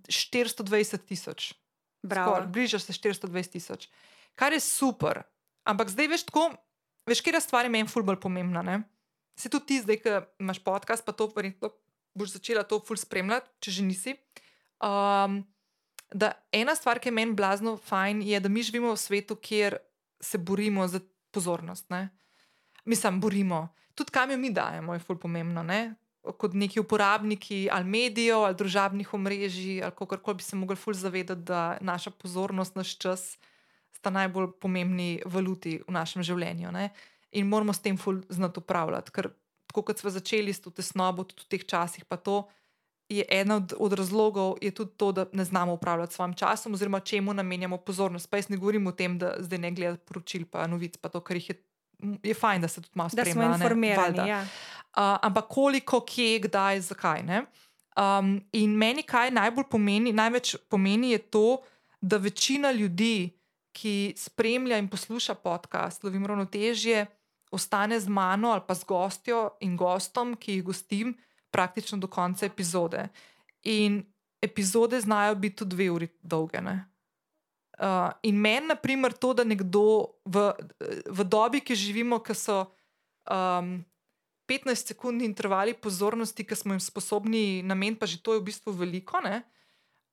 [0.09, 1.53] 420 tisoč.
[2.01, 2.33] Bravo.
[2.33, 3.85] Skor, bliža se 420 tisoč.
[4.33, 5.21] Kar je super.
[5.61, 6.49] Ampak zdaj veš tako,
[7.05, 8.65] veš, kje stvar je meni ful bolj pomembna.
[8.65, 8.81] Ne?
[9.37, 11.69] Se tudi ti zdaj, ki imaš podcast, pa to verjetno
[12.13, 14.15] boš začela to ful spremljati, če že nisi.
[14.81, 15.41] Um,
[16.11, 19.77] da ena stvar, ki je meni blazno fajn, je, da mi živimo v svetu, kjer
[20.19, 20.99] se borimo za
[21.31, 21.89] pozornost.
[21.89, 22.09] Ne?
[22.85, 23.67] Mislim, borimo.
[23.95, 25.63] Tudi kam jo mi dajemo, je ful pomembno.
[25.63, 25.95] Ne?
[26.21, 30.93] Kot neki uporabniki ali medijev ali družabnih omrežij, ali kako koli bi se mogli ful
[30.93, 33.37] zavedati, da naša pozornost, naš čas
[33.91, 36.71] sta najbolj pomembni valuti v našem življenju.
[36.71, 36.89] Ne?
[37.31, 39.11] In moramo s tem ful znati upravljati.
[39.11, 39.31] Ker
[39.67, 42.43] tako kot smo začeli s to tesnobo, tudi v teh časih, pa to
[43.11, 46.73] je ena od, od razlogov, je tudi to, da ne znamo upravljati s svojim časom,
[46.73, 48.29] oziroma čemu namenjamo pozornost.
[48.29, 51.19] Pa jaz ne govorim o tem, da zdaj ne gledamo poročil, pa novic, pa to,
[51.19, 51.57] kar jih je.
[52.23, 53.33] Je fajn, da se tudi malo Da spremlja.
[53.33, 53.97] smo ne, informirani.
[54.01, 54.25] valjda.
[54.25, 54.41] Ja.
[54.41, 57.23] Uh, ampak koliko, kje, kdaj, zakaj.
[57.23, 57.43] ne.
[57.97, 61.57] Um, in meni kaj najbolj pomeni, največ pomeni, je to,
[62.01, 63.37] da večina ljudi,
[63.71, 67.05] ki spremlja in posluša podcast Lovim ravnotežje,
[67.51, 71.13] ostane z mano ali pa z gostjo in gostom, ki jih gostim,
[71.51, 73.07] praktično do konca epizode.
[73.63, 74.01] In
[74.41, 76.61] epizode znajo biti tudi dve uri dolge.
[76.61, 76.85] ne.
[77.81, 80.51] Uh, in meni, na primer, to, da nekdo v,
[81.09, 82.59] v dobi, ki živimo, ki so
[83.25, 83.79] um,
[84.45, 89.21] 15-sekundni intervali pozornosti, ki smo jim sposobni nameniti, pa že to je v bistvu veliko,
[89.25, 89.41] ne,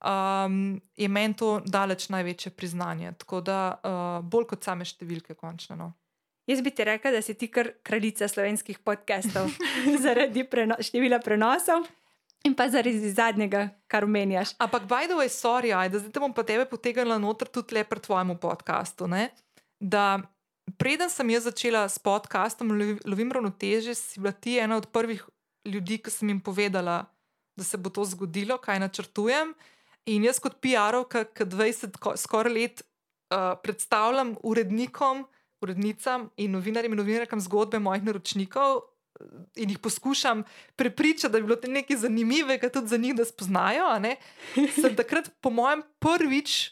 [0.01, 3.13] um, je meni to daleč največje priznanje.
[3.21, 5.77] Tako da uh, bolj kot same številke, končno.
[5.77, 5.93] No.
[6.49, 9.51] Jaz bi ti rekla, da si ti kar kraljica slovenskih podcastov
[10.05, 11.85] zaradi preno števila prenosov
[12.49, 14.55] in pa zaradi zadnjega, kar omenjaš.
[14.59, 17.77] Ampak, by the way, sorry, aj, da zdaj te bom pa tebe potegnila noter tudi
[17.77, 19.11] le pri tvojemu podkastu.
[19.11, 19.29] Ne?
[19.77, 20.23] Da
[20.81, 25.21] preden sem jaz začela s podcastom Lovi- Lovim ravnoteže, si bila ti ena od prvih
[25.69, 27.03] ljudi, ki sem jim povedala,
[27.59, 29.53] da se bo to zgodilo, kaj načrtujem.
[30.09, 35.27] In jaz kot PR-ovka, ki 20 ko- skoraj let uh, predstavljam urednikom,
[35.61, 38.77] urednicam in novinarjem in novinarkam zgodbe mojih naročnikov.
[38.77, 39.25] eh,
[39.57, 40.45] In jih poskušam
[40.77, 43.99] prepričati, da bi bilo to nekaj zanimivega, tudi za njih, da spoznajo.
[43.99, 44.17] ne,
[44.75, 46.71] Sem takrat, po mojem, prvič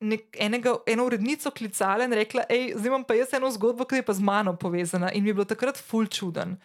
[0.00, 3.96] nek, enega, eno urednico klicala in rekla: Hej, zdaj imam pa jaz eno zgodbo, ki
[3.96, 5.12] je pa z mano povezana.
[5.12, 6.56] In mi je bilo takrat ful čuden.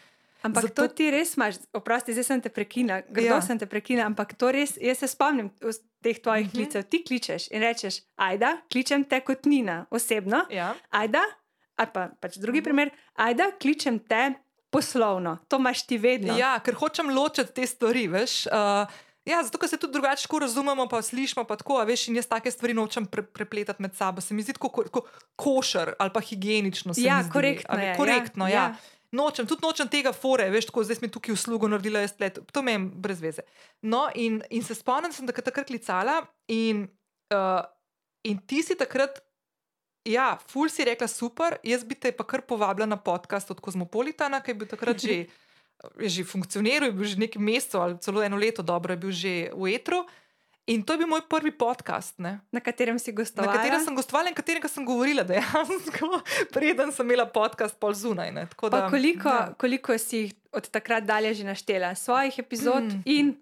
[0.44, 3.34] Ampak Zato- to ti res imaš, oprosti, zdaj sem te prekinila, grdo Ja.
[3.34, 3.42] ja.
[3.42, 5.50] sem te prekinila, ampak to res, jaz se spomnim
[6.02, 6.50] teh tvojih Mhm.
[6.50, 6.56] uh -huh.
[6.62, 6.84] klicev.
[6.84, 10.76] Ti kličeš in rečeš, ajda, kličem te kot Nina, osebno, Ja.
[10.92, 11.22] ajda,
[11.76, 12.64] ali pa pač drugi Mhm.
[12.64, 14.34] primer, ajda, kličem te
[14.70, 16.38] poslovno, to imaš ti vedno.
[16.38, 18.46] Ja, ker hočem ločiti te stvari, veš.
[18.48, 18.90] Uh,
[19.26, 22.52] ja, zato, ker se tudi drugače razumemo, pa slišimo, pa tako, veš, in jaz take
[22.52, 24.22] stvari nočem pre, prepletati med sabo.
[24.22, 25.06] Se mi zdi tako ko, ko,
[25.36, 26.94] košer ali pa higienično.
[26.98, 27.32] Ja, zdi.
[27.32, 28.54] korektno je, ja, Korektno, ja.
[28.54, 28.62] ja.
[28.62, 28.76] ja.
[29.14, 32.62] Nočem, tudi nočem tega fore, veš, tako zdaj smo tukaj uslugo naredili, jaz let, to
[32.66, 33.44] meni brez veze.
[33.86, 36.88] No, in, in se spomnim, da sem takrat klicala in,
[37.30, 37.62] uh,
[38.26, 39.22] in ti si takrat,
[40.06, 44.42] ja, ful si rekla super, jaz bi te pa kar povabila na podcast od Kozmopolitana,
[44.44, 45.16] ki je bil takrat že,
[46.00, 49.12] je že funkcioniral, je bil že nekaj mesecev ali celo eno leto dobro, je bil
[49.12, 50.04] že v etru.
[50.64, 53.52] In to je bil moj prvi podcast, ne, Na katerem si na gostovala.
[53.60, 56.24] katerem sem gostovala in katerega sem govorila dejansko,
[56.56, 58.32] preden sem imela podcast pol zunaj.
[58.32, 59.52] Ne, tako Pa da, koliko, ja.
[59.52, 59.54] ja.
[59.60, 63.04] koliko si jih od takrat dalje že naštela, svojih epizod mm.
[63.04, 63.36] in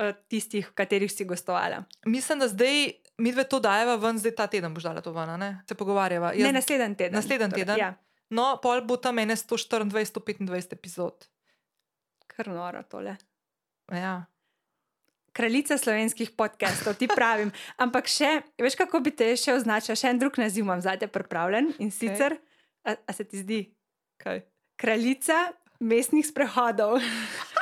[0.00, 1.84] uh, tistih, v katerih si gostovala?
[2.08, 5.34] Mislim, da zdaj mi dve to dajeva ven, zdaj ta teden boš dala to ven,
[5.40, 5.50] ne?
[5.68, 6.32] se pogovarjava.
[6.34, 7.14] Jaz, ne naslednji teden.
[7.14, 7.78] Naslednji Torej, teden?
[7.78, 7.94] Ja,
[8.34, 11.28] No, pol bo tam mene 124-125 epizod.
[12.26, 13.16] kar noro tole.
[13.92, 14.24] Ja.
[15.32, 17.52] Kraljica slovenskih podcastov, ti pravim.
[17.82, 21.74] Ampak še, veš, kako bi te še označila, še en drug naziv imam zadnje pripravljen
[21.78, 22.34] in sicer,
[22.82, 23.60] a, a se ti zdi,
[24.18, 24.42] Kaj?
[24.80, 26.98] kraljica mestnih sprehodov.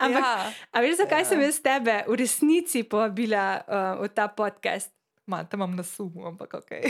[0.04, 0.80] Ampak, ja.
[0.80, 1.28] veš, zakaj ja.
[1.28, 4.92] sem jaz tebe v resnici povabila uh, v ta podcast?
[5.28, 6.70] Malo imam na sumu, ampak ok.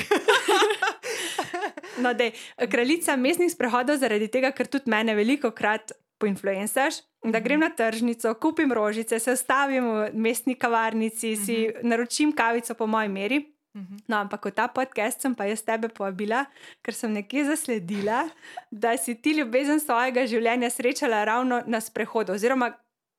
[2.00, 2.32] No, dej,
[2.70, 8.32] kraljica mestnih sprehodov zaradi tega, ker tudi mene veliko krat poinfluencaš, da grem na tržnico,
[8.40, 13.40] kupim rožice, se ustavim v mestni kavarnici, si naročim kavico po moji meri.
[13.76, 13.96] Mhm.
[14.08, 16.44] No, ampak v ta podcast sem pa jaz tebe povabila,
[16.82, 18.26] ker sem nekje zasledila,
[18.70, 22.72] da si ti ljubezen svojega življenja srečala ravno na sprehodu, oziroma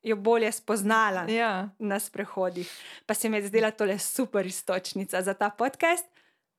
[0.03, 1.69] jo bolje spoznala ja.
[1.79, 2.71] na sprehodih.
[3.05, 6.05] Pa se mi je zdela tole super istočnica za ta podcast.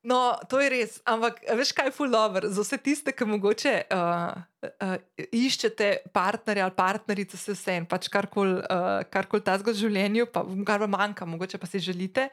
[0.02, 0.96] No, to je res.
[1.07, 4.33] Ampak veš, kaj je full dobro za vse tiste, ki mogoče uh,
[4.66, 4.96] uh,
[5.31, 10.26] iščete partnerja ali partnerico, se vse en, pač karkoli uh, karkol ta zgolj v življenju,
[10.35, 12.26] pa kar vam manjka, mogoče pa si želite.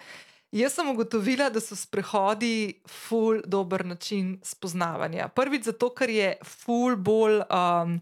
[0.50, 5.30] Jaz sem ugotovila, da so sprehodi ful dober način spoznavanja.
[5.38, 8.00] Prvič zato, ker je ful bolj um,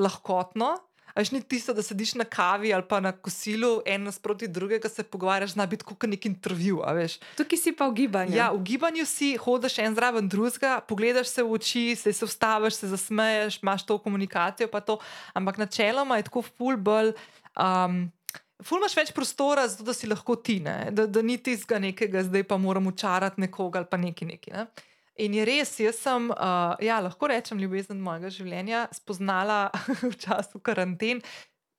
[0.00, 0.78] lahkotno.
[1.14, 5.02] Až ni tisto, da sediš na kavi ali pa na kosilu, en nasproti drugega se
[5.02, 6.80] pogovarjaš, zna biti kot nek intervju.
[7.38, 8.34] Tukaj si pa v gibanju.
[8.34, 12.80] Ja, v gibanju si, hodiš en zraven drugega, pogledaš se v oči, se, se vstaviš,
[12.82, 14.98] se zasmeješ, imaš to komunikacijo, pa to.
[15.38, 17.14] Ampak načeloma je tako ful bolj.
[17.54, 18.10] Um,
[18.64, 20.88] Ful imaš več prostora, zato da si lahko ti, ne?
[20.94, 24.52] da, da ni tistega nekega, zdaj pa moram učarati nekoga ali pa neki neki.
[24.54, 24.66] Ne?
[25.14, 29.68] In je res, jaz sem, uh, ja, lahko rečem, ljubezen mojega življenja spoznala
[30.10, 31.22] v času karanten,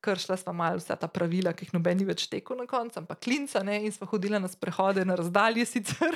[0.05, 3.19] kršila sva malo vsa ta pravila, ki jih noben ni več tekel na koncu, ampak
[3.25, 6.15] klinca ne, in sva hodila na sprehode na razdalje sicer.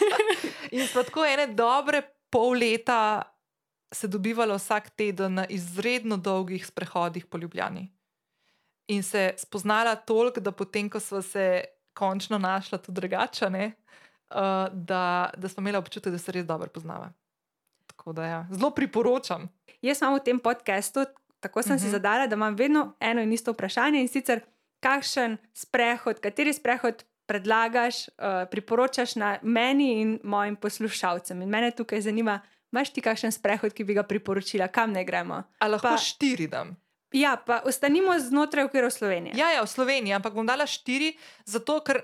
[0.76, 2.00] in sva tako ene dobre
[2.32, 3.26] pol leta
[3.92, 7.88] se dobivala vsak teden na izredno dolgih sprehodih po Ljubljani.
[8.88, 11.44] In se spoznala toliko, da potem, ko sva se
[11.98, 13.98] končno našla tudi drugačne, uh,
[14.72, 15.04] da,
[15.36, 17.12] da smo imeli občutek, da se res dobro poznava.
[17.86, 19.48] Tako da ja, zelo priporočam.
[19.82, 21.04] Jaz imam v tem podkastu,
[21.40, 21.80] tako sem uh -huh.
[21.80, 21.92] si Mhm.
[21.92, 24.40] zadala, da imam vedno eno in isto vprašanje in sicer,
[24.80, 28.14] kakšen sprehod, kateri sprehod predlagaš, uh,
[28.50, 31.42] priporočaš na meni in mojim poslušalcem.
[31.42, 32.40] In mene tukaj zanima,
[32.72, 35.42] imaš ti kakšen sprehod, ki bi ga priporočila, kam ne gremo?
[35.58, 36.76] Ali lahko Pa- štiri dam?
[37.12, 39.32] Ja, pa ostanimo znotraj okvirov Slovenije.
[39.36, 42.02] Ja, ja, v Sloveniji, ampak bom dala štiri, zato ker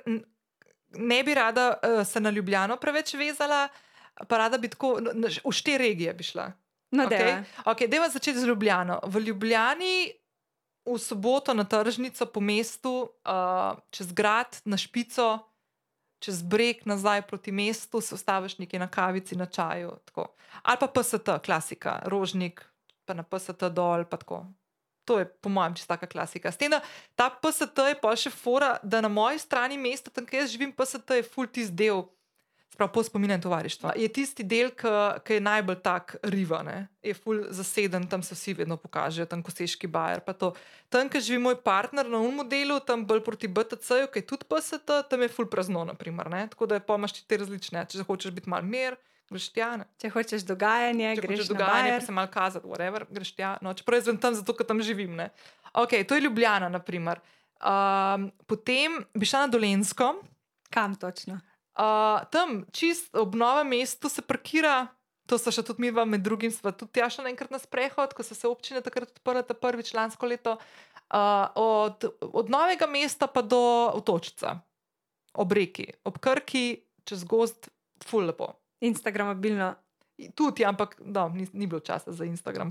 [0.96, 3.68] ne bi rada uh, se na Ljubljano preveč vezala,
[4.28, 6.52] pa rada bi tako n- n- v štiri regije bi šla.
[6.90, 7.44] no, Okay?
[7.64, 9.00] Okay, Deva začeti z Ljubljano.
[9.06, 10.12] V Ljubljani
[10.84, 15.38] v soboto na tržnico po mestu, uh, čez grad, na špico,
[16.18, 19.92] čez breg nazaj proti mestu, se ustaviš nekje na kavici, na čaju.
[20.04, 20.34] Tako.
[20.62, 22.64] Ali pa PST, klasika, rožnik,
[23.04, 24.04] pa na PST dol.
[24.04, 24.46] pa tako.
[25.04, 26.52] To je, po mojem, čista taka klasika.
[26.52, 26.80] S tem, da
[27.14, 30.72] ta PST je pa še fora, da na moji strani mesta, tam kjer jaz živim,
[30.72, 32.06] PST je full tis del.
[32.74, 33.92] Prav po spominu tovarištva.
[33.94, 36.88] Je tisti del, ki je najbolj tak riva, ne?
[37.04, 40.24] je ful zaseden, tam se vsi vedno pokažejo, tam koseški bajer.
[40.90, 44.48] Tam, kjer živi moj partner na umu delu, tam bolj proti BTC-ju, ki je tudi
[44.50, 47.86] PST, tam je ful prazno, naprimer, tako da je pomaš ti te različne.
[47.86, 48.98] Če hočeš biti mal mir,
[49.30, 49.70] greš tja.
[49.80, 49.86] Ne?
[50.00, 53.54] Če hočeš dogajanje, Če greš hočeš dogajanje, pa se mal kazati, whatever, greš tja.
[53.64, 55.16] No, čeprav jaz vem tam, zato ker tam živim.
[55.18, 55.30] Ne?
[55.74, 57.22] Ok, to je Ljubljana, naprimer.
[57.64, 60.10] Um, potem bi šla na Dolensko.
[60.74, 61.40] Kam točno?
[61.74, 64.86] Uh, tam, čist ob novem mestu, se parkira,
[65.26, 68.26] to so še tudi mi, med drugim, sva tudi tja šla enkrat na sprehod, ko
[68.26, 70.58] so se občine takrat odprle, ta prvič lansko leto.
[71.14, 73.60] Uh, od, od novega mesta pa do
[73.94, 74.58] otočca,
[75.34, 77.70] ob reki, ob krki, čez gost,
[78.04, 78.52] ful lepo.
[78.84, 79.74] Instagram mobilno.
[80.38, 82.70] Tudi, ampak no, ni, ni bilo časa za Instagram.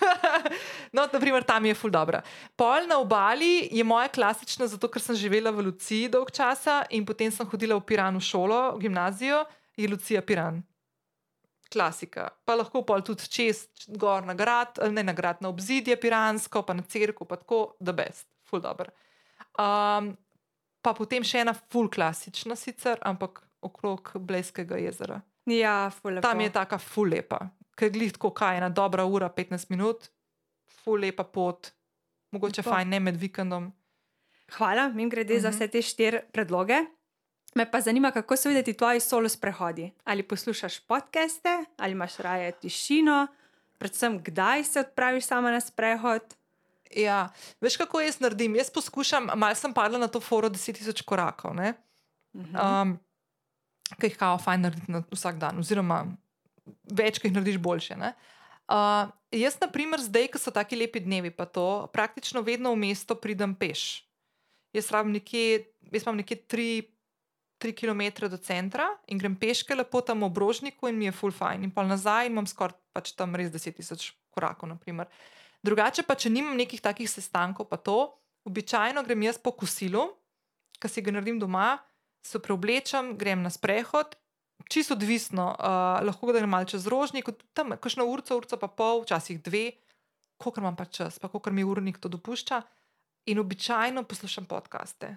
[0.96, 2.20] no, naprimer, tam je ful dobro.
[2.52, 7.06] Pol na obali je moja klasična, zato ker sem živela v Luciji dolg časa in
[7.08, 9.40] potem sem hodila v Piranu šolo, v gimnazijo,
[9.76, 10.60] je Lucija Piran.
[11.72, 12.28] Klasika.
[12.44, 16.76] Pa lahko pol tudi čez, gor na grad, ne na grad, na obzidje piransko, pa
[16.76, 18.92] na crkvu, pa tako, da best, ful dobro.
[19.58, 20.12] Um,
[20.84, 25.20] pa potem še ena ful klasična sicer, ampak okrog Blejskega jezera.
[25.46, 25.90] Ja,
[26.22, 30.08] Tam je taka ful lepa, ker glih tako kaj, ena dobra ura, 15 minut,
[30.84, 31.72] ful lepa pot,
[32.32, 32.70] mogoče Lepo.
[32.70, 33.72] fajn, ne med vikendom.
[34.56, 35.42] Hvala, mi grede uh -huh.
[35.42, 35.56] za mhm.
[35.56, 36.84] vse te štiri predloge.
[37.54, 39.92] Me pa zanima, kako so videti tvoji solo sprehodi.
[40.04, 43.26] Ali poslušaš podcaste, ali imaš raje tišino,
[43.78, 46.22] predvsem kdaj se odpraviš sama na sprehod.
[46.96, 47.28] Ja,
[47.60, 48.56] veš, kako jaz naredim?
[48.56, 51.52] Jaz poskušam, malo sem padla na to foro 10.000 korakov.
[52.34, 52.82] -huh.
[52.82, 52.98] um,
[54.00, 56.04] ki jih kao fajn narediti na vsak dan, oziroma
[56.90, 57.98] več, ki jih narediš boljše.
[58.64, 62.80] Uh, jaz, na primer, zdaj, ko so taki lepi dnevi, pa to praktično vedno v
[62.86, 64.04] mesto pridem peš.
[64.74, 66.66] Jaz, nekje, jaz imam nekje 3,
[67.62, 71.32] 3 km do centra in grem peške lepo tam v obrožniku in mi je full
[71.32, 71.68] fajn.
[71.68, 74.68] In pa nazaj imam skoraj pač tam res 10.000 korakov.
[74.68, 75.06] Naprimer.
[75.64, 78.12] Drugače pa, če nimam nekih takih sestankov, pa to,
[78.44, 80.10] običajno grem jaz po kosilu,
[80.76, 81.78] ki si ga naredim doma,
[82.26, 84.16] se preoblečem, grem na sprehod,
[84.68, 89.42] čisto odvisno, uh, lahko grem malce čez rožnik, tam kakšno urco, urco pa pol, včasih
[89.42, 89.76] dve,
[90.40, 92.62] koliko imam pa čas, pa koliko mi urnik to dopušča.
[93.26, 95.16] In običajno poslušam podkaste,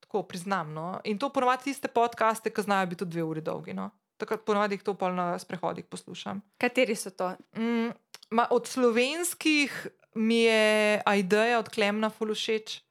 [0.00, 0.74] tako priznam.
[0.74, 1.00] No?
[1.04, 3.74] In to ponovadi tiste podkaste, ki znajo biti tudi dve uri dolgi.
[3.74, 3.90] No?
[4.20, 6.42] Takrat ponovadi jih to pol na sprehodih poslušam.
[6.58, 7.32] Kateri so to?
[7.58, 7.90] Mm,
[8.30, 12.82] ma, od slovenskih mi je ideja od Klemna Fulušeč.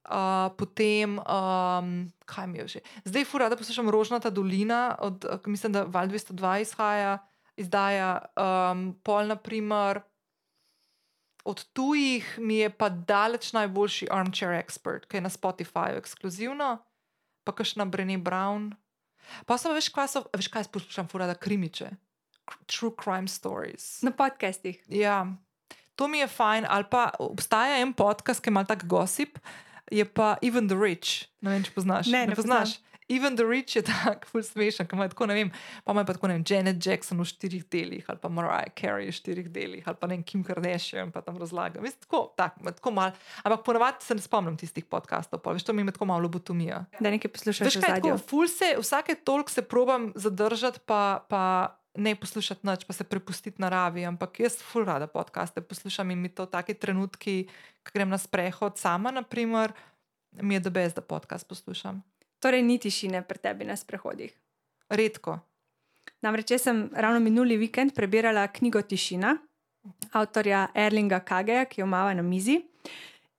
[0.00, 2.80] Uh, potem, um, kaj mi je že?
[3.04, 7.18] Zdaj, fura, da poslušam Rožnata dolina, od, mislim, da Val 202 izhaja,
[7.56, 10.00] izdaja um, pol, naprimer.
[11.44, 16.80] Od tujih mi je pa daleč najboljši Armchair Expert, ki je na Spotifyju ekskluzivno,
[17.44, 18.72] pa kašna Brené Brown.
[19.44, 21.92] Pa sem veš, kaj, so, veš, kaj poslušam, fura, da krimiče.
[22.66, 24.00] True crime stories.
[24.02, 24.80] Na podcastih.
[24.88, 25.28] Ja,
[25.96, 26.66] to mi je fajn.
[26.68, 29.38] Ali pa obstaja en podcast, ki ima tak gossip
[29.90, 31.28] je pa Even the Rich.
[31.40, 32.12] Ne vem, če poznaš.
[32.12, 32.76] Ne, ne, ne poznaš.
[32.76, 32.86] Poznam.
[33.10, 35.50] Even the Rich je tako, ful smešen, kam je tako, ne vem,
[35.84, 39.10] pa ima pa tako, ne vem, Janet Jackson v štirih delih, ali pa Mariah Carey
[39.10, 41.82] v štirih delih, ali pa ne vem, Kim Kardashian, pa tam razlaga.
[41.82, 43.10] Mislim, tako, tak, tako mal,
[43.42, 46.84] ampak ponavadi se ne spomnim tistih podkastov, pa veš, to mi je tako malo lobotomija.
[47.00, 47.66] Da nekaj poslušaš.
[47.66, 51.42] Veš kaj, tako, ful se, vsake tolk se probam zadržati, pa, pa
[51.94, 56.28] ne poslušati noč, pa se prepustiti naravi, ampak jaz ful rada podkaste poslušam in mi
[56.28, 57.48] to take trenutki,
[57.82, 59.72] ko grem na sprehod sama, naprimer,
[60.42, 62.02] mi je dobes, da podcast poslušam.
[62.40, 64.32] Torej, ni tišine pri tebi na sprehodih.
[64.88, 65.38] Redko.
[66.22, 69.36] Namreč sem ravno minuli vikend prebirala knjigo Tišina,
[70.12, 72.60] avtorja Erlinga Kageja, ki jo imamo na mizi.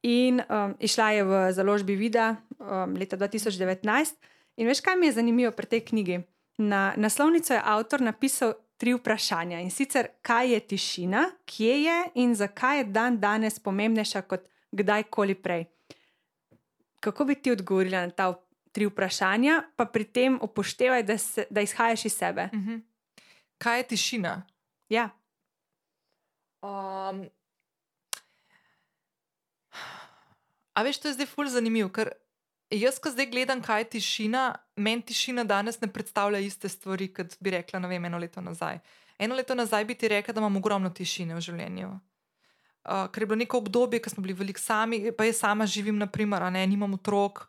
[0.01, 4.17] In um, išla je v založbi Vida um, leta 2019.
[4.57, 6.21] In veš, kaj mi je zanimivo pri tej knjigi?
[6.57, 12.35] Na naslovnico je avtor napisal tri vprašanja in sicer, kaj je tišina, kje je in
[12.35, 14.41] zakaj je dan danes pomembnejša kot
[14.71, 15.65] kdajkoli prej
[17.01, 18.33] kako bi ti odgovorila na ta
[18.71, 22.49] tri vprašanja, pa pri tem upoštevaj, da, se, da izhajaš iz sebe.
[22.53, 22.69] Uh mhm.
[22.69, 22.81] -huh.
[23.57, 24.43] Kaj je tišina?
[24.89, 25.09] Ja.
[26.61, 27.29] Um,
[30.73, 32.11] a veš, to je zdaj fulj zanimivo, ker
[32.72, 34.43] jaz, ko zdaj gledam, kaj je tišina,
[34.76, 38.80] meni tišina danes ne predstavlja iste stvari, kot bi rekla, ne vem, eno leto nazaj.
[39.19, 41.91] Eno leto nazaj bi ti rekla, da imam ogromno tišine v življenju
[42.86, 45.97] uh, ker je bilo neko obdobje, ko smo bili veliko sami, pa jaz sama živim,
[45.97, 47.45] naprimer, ne, nimam otrok,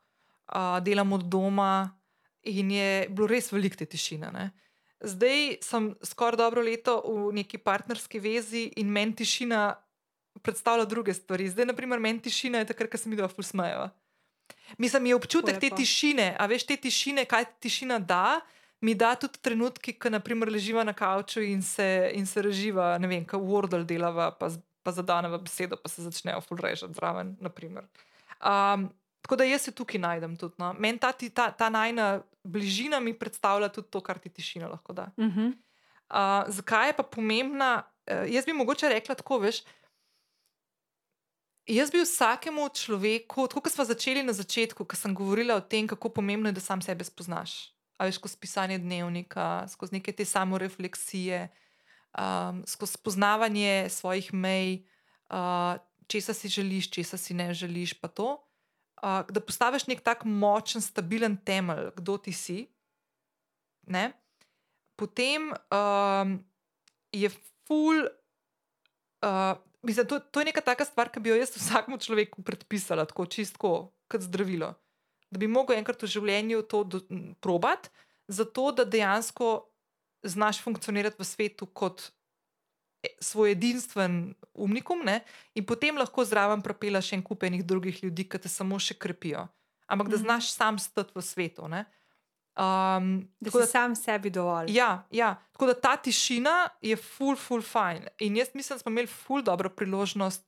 [0.53, 1.91] uh, delam od doma
[2.43, 4.33] in je bilo res veliko te tišine.
[4.33, 4.51] Ne.
[5.03, 9.73] Zdaj sem skoraj dobro leto v neki partnerski vezi in meni tišina
[10.43, 11.49] predstavlja druge stvari.
[11.51, 13.91] Zdaj, naprimer, meni tišina je takrat, ko se mi dva fusmejo.
[14.79, 18.41] Mislim, je občutek te tišine, a veš te tišine, kaj tišina da.
[18.83, 23.07] mi da tudi trenutki, ko naprimer leživa na kavču in se, in se reživa, ne
[23.09, 24.49] vem, kot Wordle delava, pa,
[24.83, 27.37] pa zadaneva besedo, pa se začnejo fulrežati zraven.
[27.41, 27.85] naprimer.
[28.43, 28.89] Um,
[29.23, 30.55] tako da jaz se tukaj najdem tudi.
[30.59, 30.73] No.
[30.79, 34.93] Meni ta, ti- ta, ta najna bližina mi predstavlja tudi to, kar ti tišina lahko
[34.93, 35.07] da.
[35.17, 35.53] Uh -huh.
[36.11, 37.83] Uh, zakaj je pa pomembna?
[38.11, 39.63] Uh, jaz bi mogoče rekla tako, veš.
[41.67, 45.87] Jaz bi vsakemu človeku, tako kot smo začeli na začetku, ko sem govorila o tem,
[45.87, 47.71] kako pomembno je, da sam sebe spoznaš.
[48.03, 51.47] A veš, skozi pisanje dnevnika, skozi neke te samorefleksije,
[52.19, 54.83] um, skozi spoznavanje svojih mej,
[55.31, 55.79] uh,
[56.11, 58.43] česa si želiš, česa si ne želiš, pa to.
[58.99, 62.67] Uh, da postaviš nek tak močen, stabilen temelj, kdo ti si.
[63.87, 64.11] Ne?
[64.99, 66.41] Potem um,
[67.15, 67.31] je
[67.71, 68.03] ful.
[69.23, 73.05] Uh, mislim, to, to je neka taka stvar, ki bi jo jaz vsakmu človeku predpisala,
[73.05, 73.71] tako čistko,
[74.07, 74.75] kot zdravilo.
[75.31, 77.89] Da bi mogel enkrat v življenju to do, m, probat,
[78.29, 79.69] zato da dejansko
[80.23, 82.11] znaš funkcionirati v svetu kot
[83.03, 85.21] e- svoj edinstven umnikum, ne?
[85.55, 89.49] in potem lahko zraven propelaš en kup enih drugih ljudi, ki te samo še krepijo.
[89.87, 90.23] Ampak da Mhm.
[90.23, 91.69] znaš sam stati v svetu.
[91.69, 91.85] Ne?
[92.53, 94.67] Um, Da tako si sam sebi dovolj.
[94.69, 98.09] Ja, ja, tako da ta tišina je full, full fine.
[98.19, 100.45] In jaz mislim, da smo imeli full dobro priložnost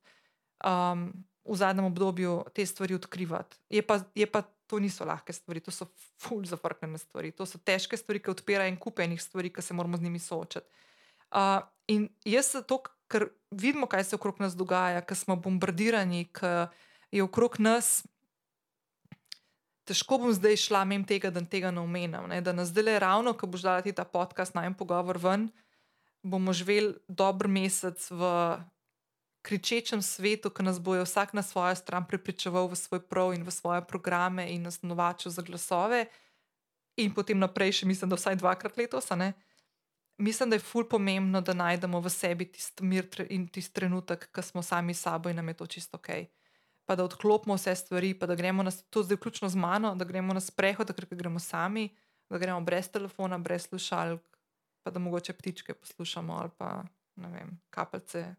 [0.65, 1.13] um,
[1.45, 3.57] v zadnjem obdobju te stvari odkrivati.
[3.71, 5.87] Je pa, je pa to niso lahke stvari, to so
[6.21, 9.75] full zafrknjene stvari, to so težke stvari, ki odpirajo en kup enih stvari, ki se
[9.75, 10.67] moramo z njimi soočati.
[11.35, 16.69] Uh, in jaz zato, ker vidimo, kaj se okrog nas dogaja, ker smo bombardirani, ker
[17.13, 18.05] je okrog nas
[19.89, 22.29] težko bom zdaj šla mem tega, da tega ne omenjam.
[22.29, 22.41] Ne?
[22.45, 25.49] Da nas zdaj ravno, ko boš dala ti ta podcast, naj en pogovor ven,
[26.23, 28.31] bomo živeli dober mesec v
[29.45, 33.53] kričečem svetu, ki nas bojo vsak na svojo stran prepričeval v svoj prav in v
[33.53, 36.07] svoje programe in nas novačil za glasove.
[36.97, 39.11] In potem naprej, še mislim, da vsaj dvakrat letos.
[40.17, 44.43] Mislim, da je ful pomembno, da najdemo v sebi tisti mir in tisti trenutek, ko
[44.43, 46.25] smo sami s sabo in nam je to čisto ok
[46.87, 50.05] pa da odklopimo vse stvari, pa da gremo na to zdaj vključno z mano, da
[50.05, 51.89] gremo na sprehod, ko gremo sami,
[52.31, 54.23] da gremo brez telefona, brez slušalk,
[54.83, 56.85] pa da mogoče ptičke poslušamo ali pa
[57.17, 58.35] ne vem, kapljice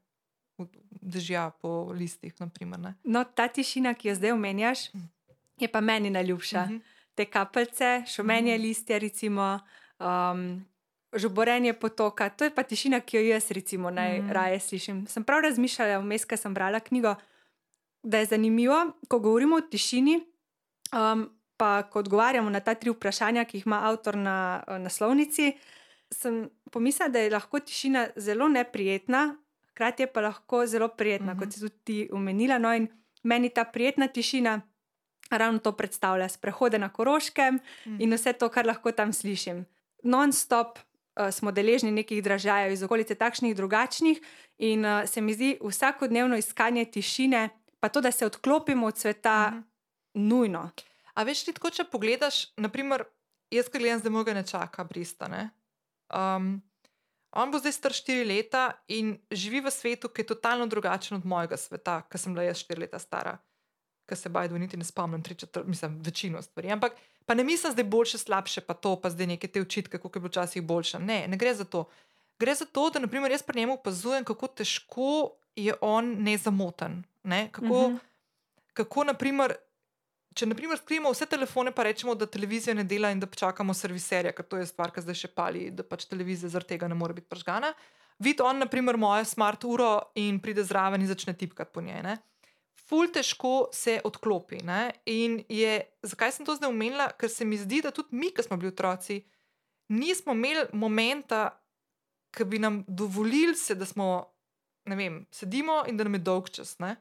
[0.92, 2.34] dežja po listih.
[2.40, 2.94] Naprimer, ne.
[3.04, 5.10] No, ta tišina, ki jo zdaj omenjaš, Mm.
[5.58, 6.62] je pa meni najljubša.
[6.62, 6.78] Mhm.
[7.16, 8.62] Te kapljice, šumenje Mhm.
[8.62, 9.60] listja, recimo,
[10.00, 10.66] um,
[11.14, 15.08] žuborenje potoka, to je pa tišina, ki jo jaz recimo najraje slišim.
[15.08, 17.16] Sem prav razmišljala, vmes, ko sem brala knjigo,
[18.06, 18.78] da je zanimivo,
[19.08, 20.20] ko govorimo o tišini.
[20.94, 21.26] Um,
[21.58, 25.54] pa ko odgovarjamo na ta tri vprašanja, ki jih ima avtor na eh, naslovnici,
[26.12, 31.40] sem pomislila, da je lahko tišina zelo neprijetna, hkrati je pa lahko zelo prijetna, Mhm.
[31.40, 32.58] kot si tudi ti omenila.
[32.58, 32.88] No, in
[33.24, 34.62] meni ta prijetna tišina
[35.32, 37.96] ravno to predstavlja, sprehode na Koroškem Mhm.
[38.00, 39.66] in vse to, kar lahko tam slišim.
[40.04, 40.78] Non-stop
[41.18, 44.20] uh, smo deležni nekih dražajev iz okolice, takšnih drugačnih,
[44.60, 47.50] in uh, se mi zdi vsakodnevno iskanje tišine,
[47.86, 49.60] pa to, da se odklopimo od sveta, Mhm.
[50.14, 50.72] nujno.
[51.14, 53.04] A veš, ti tako, če pogledaš, naprimer,
[53.54, 55.28] jaz, ki gledam, zdaj mojega nečaka, Brista.
[55.28, 55.50] Ne?
[56.10, 56.64] Um,
[57.32, 61.26] on bo zdaj star štiri leta in živi v svetu, ki je totalno drugačen od
[61.26, 63.38] mojega sveta, ki sem bila jaz štiri leta stara,
[64.10, 66.72] ki se bajdo niti ne spomnim, tri četrt, mislim, večino stvari.
[66.72, 69.98] Ampak pa ne mislim, da je boljše, slabše, pa to, pa zdaj neke te očitke,
[70.02, 71.00] kako je bilo včasih boljše.
[71.00, 71.86] Ne, ne gre za to.
[72.40, 75.12] Gre za to, da naprimer, jaz pri njemu opazujem, kako težko
[75.56, 77.04] je on nezamoten.
[77.24, 77.50] Ne?
[77.52, 77.96] Kako, Mhm.
[78.74, 79.56] kako naprimer,
[80.34, 84.32] če naprimer skrijemo vse telefone, pa rečemo, da televizija ne dela in da počakamo serviserja,
[84.32, 87.14] ker to je stvar, ki zdaj še pali, da pač televizija zaradi tega ne more
[87.14, 87.74] biti pržgana.
[88.20, 92.04] Vidi on, naprimer, mojo smart uro in pride zraven in začne tipkati po njej.
[92.04, 92.18] Ne?
[92.78, 94.58] Ful težko se odklopi.
[94.58, 94.92] Ne?
[95.06, 95.72] In je,
[96.04, 97.10] zakaj sem to zdaj omenila?
[97.12, 99.24] Ker se mi zdi, da tudi mi, ki smo bili otroci,
[99.90, 101.60] nismo imeli momenta,
[102.36, 104.26] ki bi nam dovolili se, da smo,
[104.86, 106.76] ne vem, sedimo in da nam je dolg čas.
[106.80, 106.96] Ne?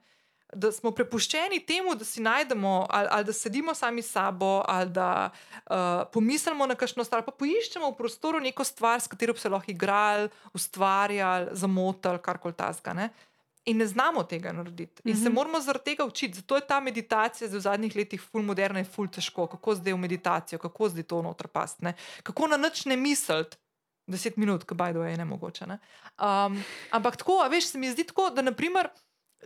[0.55, 4.91] Da smo prepuščeni temu, da si najdemo, ali, ali da sedimo sami s sabo, ali
[4.91, 9.43] da uh, pomislimo na kakšno stvar, pa poiščemo v prostoru neko stvar, s katero bi
[9.43, 12.95] se lahko igrali, ustvarjali, zamotali, karkoli tasga.
[13.65, 15.03] In ne znamo tega narediti.
[15.05, 15.23] In mm -hmm.
[15.23, 15.35] se Mhm.
[15.35, 16.35] moramo zaradi tega učiti.
[16.35, 19.47] Zato je ta meditacija v zadnjih letih ful moderna in ful težko.
[19.47, 21.95] Kako zdaj v meditacijo, kako zdaj to noter past, ne?
[22.23, 23.57] kako na nič ne misliti.
[24.07, 25.17] Deset minut, ki bajdo je.
[25.17, 25.79] Ne?
[26.21, 26.59] Um,
[26.93, 28.91] ampak tako, veš, se mi zdi tako, da naprimer,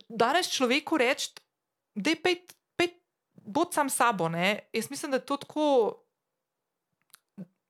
[0.09, 1.31] danes človeku reči,
[1.95, 2.99] da je pet, pet,
[3.35, 4.29] bod sam sabo.
[4.29, 4.69] Ne?
[4.73, 5.65] Jaz mislim, da je to tako.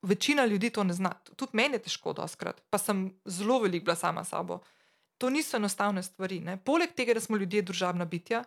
[0.02, 1.10] Večina ljudi to ne zna.
[1.36, 4.60] Tudi meni je težko, doskrat, pa sem zelo veliko bila sama s sabo.
[5.18, 6.38] To niso enostavne stvari.
[6.40, 6.56] Ne?
[6.56, 8.44] Poleg tega, da smo ljudje družabna bitja,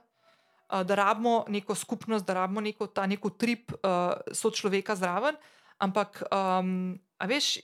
[0.72, 5.36] da rabimo neko skupnost, da rabimo neko, ta neko trip uh, sočloveka zraven,
[5.82, 6.94] Ampak, um,
[7.26, 7.58] veš,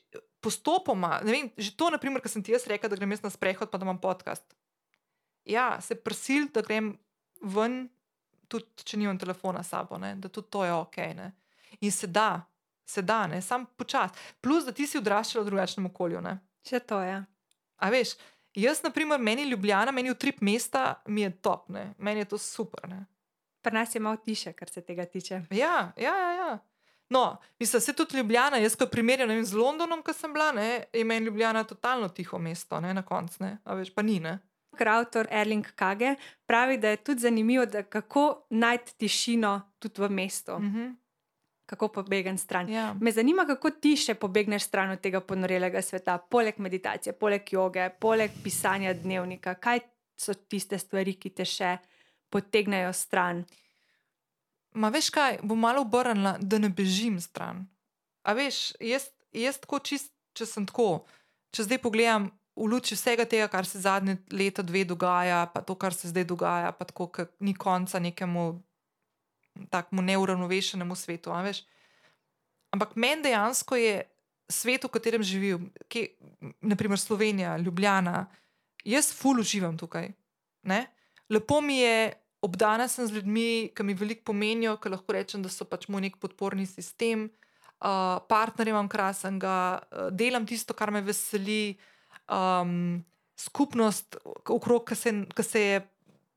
[0.48, 3.32] postopoma, ne vem, že to, naprimer, kar sem ti jaz rekel, da grem jaz na
[3.34, 4.45] sprehod, pa da imam podcast.
[5.48, 6.93] Ja, se prisil, da grem
[7.43, 7.86] ven,
[8.52, 10.98] tudi če nimam telefona sabo, ne, da tudi to je ok.
[11.18, 11.32] Ne.
[11.84, 12.45] In se da,
[12.88, 14.16] se da, ne, sam počasi.
[14.41, 16.24] Plus, da ti si odraščal v drugačnem okolju.
[16.24, 16.38] Ne.
[16.68, 17.20] Če to je.
[17.78, 18.16] A veš,
[18.58, 21.91] jaz, na primer, meni Ljubljana, meni utrip mesta, mi je top, ne.
[22.00, 22.88] meni je to super.
[22.89, 23.04] Ne.
[23.62, 25.43] Pri nas je malo tiše, kar se tega tiče.
[25.52, 26.34] Ja, ja, ja.
[26.39, 26.58] ja.
[27.10, 30.84] No, mislim, se tudi Ljubljana, jaz ko primerjam vem, z Londonom, ki sem bila, ne,
[30.93, 34.20] je meni Ljubljana totalno tiho mesto, ne, na koncu, a veš, pa ni.
[34.20, 34.39] Ne.
[34.86, 40.60] Avtor Erling Kage pravi, da je tudi zanimivo, da kako najti tišino tudi v mestu,
[40.60, 40.95] Mm -hmm.
[41.66, 42.70] kako pobegati stran.
[42.70, 42.95] ja.
[43.01, 47.89] Me zanima, kako ti še pobegneš stran od tega ponorelega sveta, poleg meditacije, poleg joge,
[47.99, 49.53] poleg pisanja dnevnika.
[49.53, 49.80] Kaj
[50.18, 51.78] so tiste stvari, ki te še
[52.30, 53.45] potegnejo stran?
[54.78, 57.65] Ma veš kaj, bom malo obrnila, da ne bežim stran.
[58.21, 61.07] A veš, jaz, jaz tako čist, če sem tako,
[61.55, 65.78] če zdaj pogledam v luči vsega tega, kar se zadnje leto, dve dogaja, pa to,
[65.78, 68.49] kar se zdaj dogaja, pa tako, ker ni konca nekemu
[69.69, 71.34] takemu neuravnovešenemu svetu.
[71.43, 71.63] veš.
[72.71, 74.03] Ampak meni dejansko je
[74.49, 76.09] svet, v katerem živim, ki,
[76.61, 78.28] naprimer Slovenija, Ljubljana,
[78.84, 80.11] jaz ful uživam tukaj.
[80.63, 80.88] Ne?
[81.30, 85.49] Lepo mi je, obdana sem z ljudmi, ki mi veliko pomenijo, ki lahko rečem, da
[85.49, 87.29] so pač moj nek podporni sistem.
[87.77, 89.57] Uh, partnerjem imam krasenega,
[89.91, 91.77] uh, delam tisto, kar me veseli,
[92.25, 93.03] um,
[93.38, 94.17] skupnost,
[94.49, 95.81] okrog, ki se, ki se je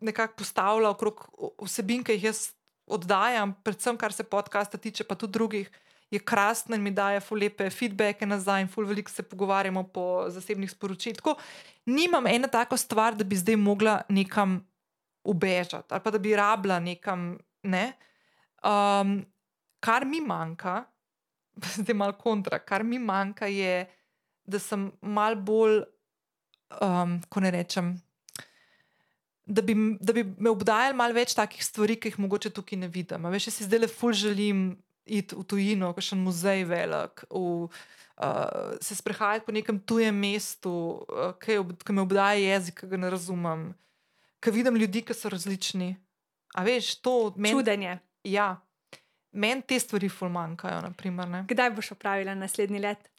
[0.04, 1.24] nekako postavila, okrog
[1.64, 2.50] vsebin, ki jih jaz
[2.90, 5.70] oddajam, predvsem kar se podcasta tiče, pa tudi drugih,
[6.10, 10.26] je krasna in mi daje ful lepe feedbacke nazaj, in ful veliko se pogovarjamo po
[10.28, 11.20] zasebnih sporočilih.
[11.20, 11.36] Tako
[11.86, 14.58] nimam ena taka stvar, da bi zdaj mogla nekam
[15.24, 17.38] ubežati ali pa da bi rabila nekam.
[17.62, 17.92] Ne?
[18.64, 19.20] Um,
[19.80, 20.84] kar mi manjka,
[21.80, 23.86] zdaj malo kontra, kar mi manjka je,
[24.44, 25.82] da sem mal bolj,
[26.80, 27.94] um, ko ne rečem.
[29.46, 32.88] Da bi, da bi me obdajali malo več takih stvari, ki jih mogoče tukaj ne
[32.88, 33.26] vidim.
[33.32, 34.70] Veš, jaz si zdaj le ful želim
[35.10, 40.72] iti v tujino, kakšen muzej velik, v, uh, se sprehajati po nekem tujem mestu,
[41.08, 43.70] uh, ki, ob, ki me obdaja jezik, ki ga ne razumem,
[44.40, 45.94] ki vidim ljudi, ki so različni.
[46.54, 47.54] A veš, to meni.
[47.54, 47.98] Čudenje.
[48.24, 48.56] Ja,
[49.32, 50.80] meni te stvari ful manjkajo.
[50.88, 51.44] Naprimer, ne.
[51.48, 53.10] Kdaj boš opravila naslednji let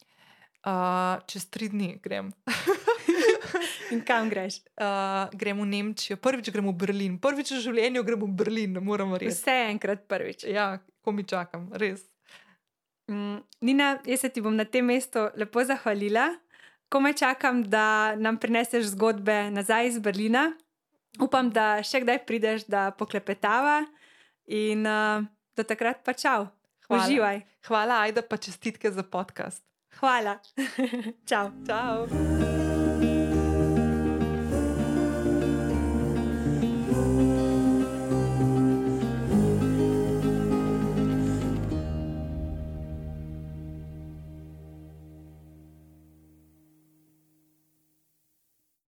[0.65, 2.31] uh, čez tri dni grem.
[3.93, 4.61] in kam greš?
[4.77, 8.83] Uh, grem v Nemčijo, prvič grem v Berlin, prvič v življenju grem v Berlin, ne
[8.83, 9.33] morem reči.
[9.33, 10.45] Vse enkrat prvič.
[10.49, 12.05] Ja, ko mi čakam, res.
[13.11, 16.31] Mm, Nina, jaz se ti bom na tem mestu lepo zahvalila.
[16.91, 20.51] Ko me čakam, da nam prineseš zgodbe nazaj iz Berlina,
[21.19, 23.81] upam, da še kdaj prideš, da poklepetava
[24.47, 25.25] in uh,
[25.57, 26.47] do takrat pa čau.
[26.87, 27.03] Hvala.
[27.03, 27.43] Uživaj.
[27.67, 29.63] Hvala, Ajda, pa čestitke za podcast.
[29.99, 30.39] Hvala.
[31.29, 31.51] čau.
[31.67, 32.60] Ciao.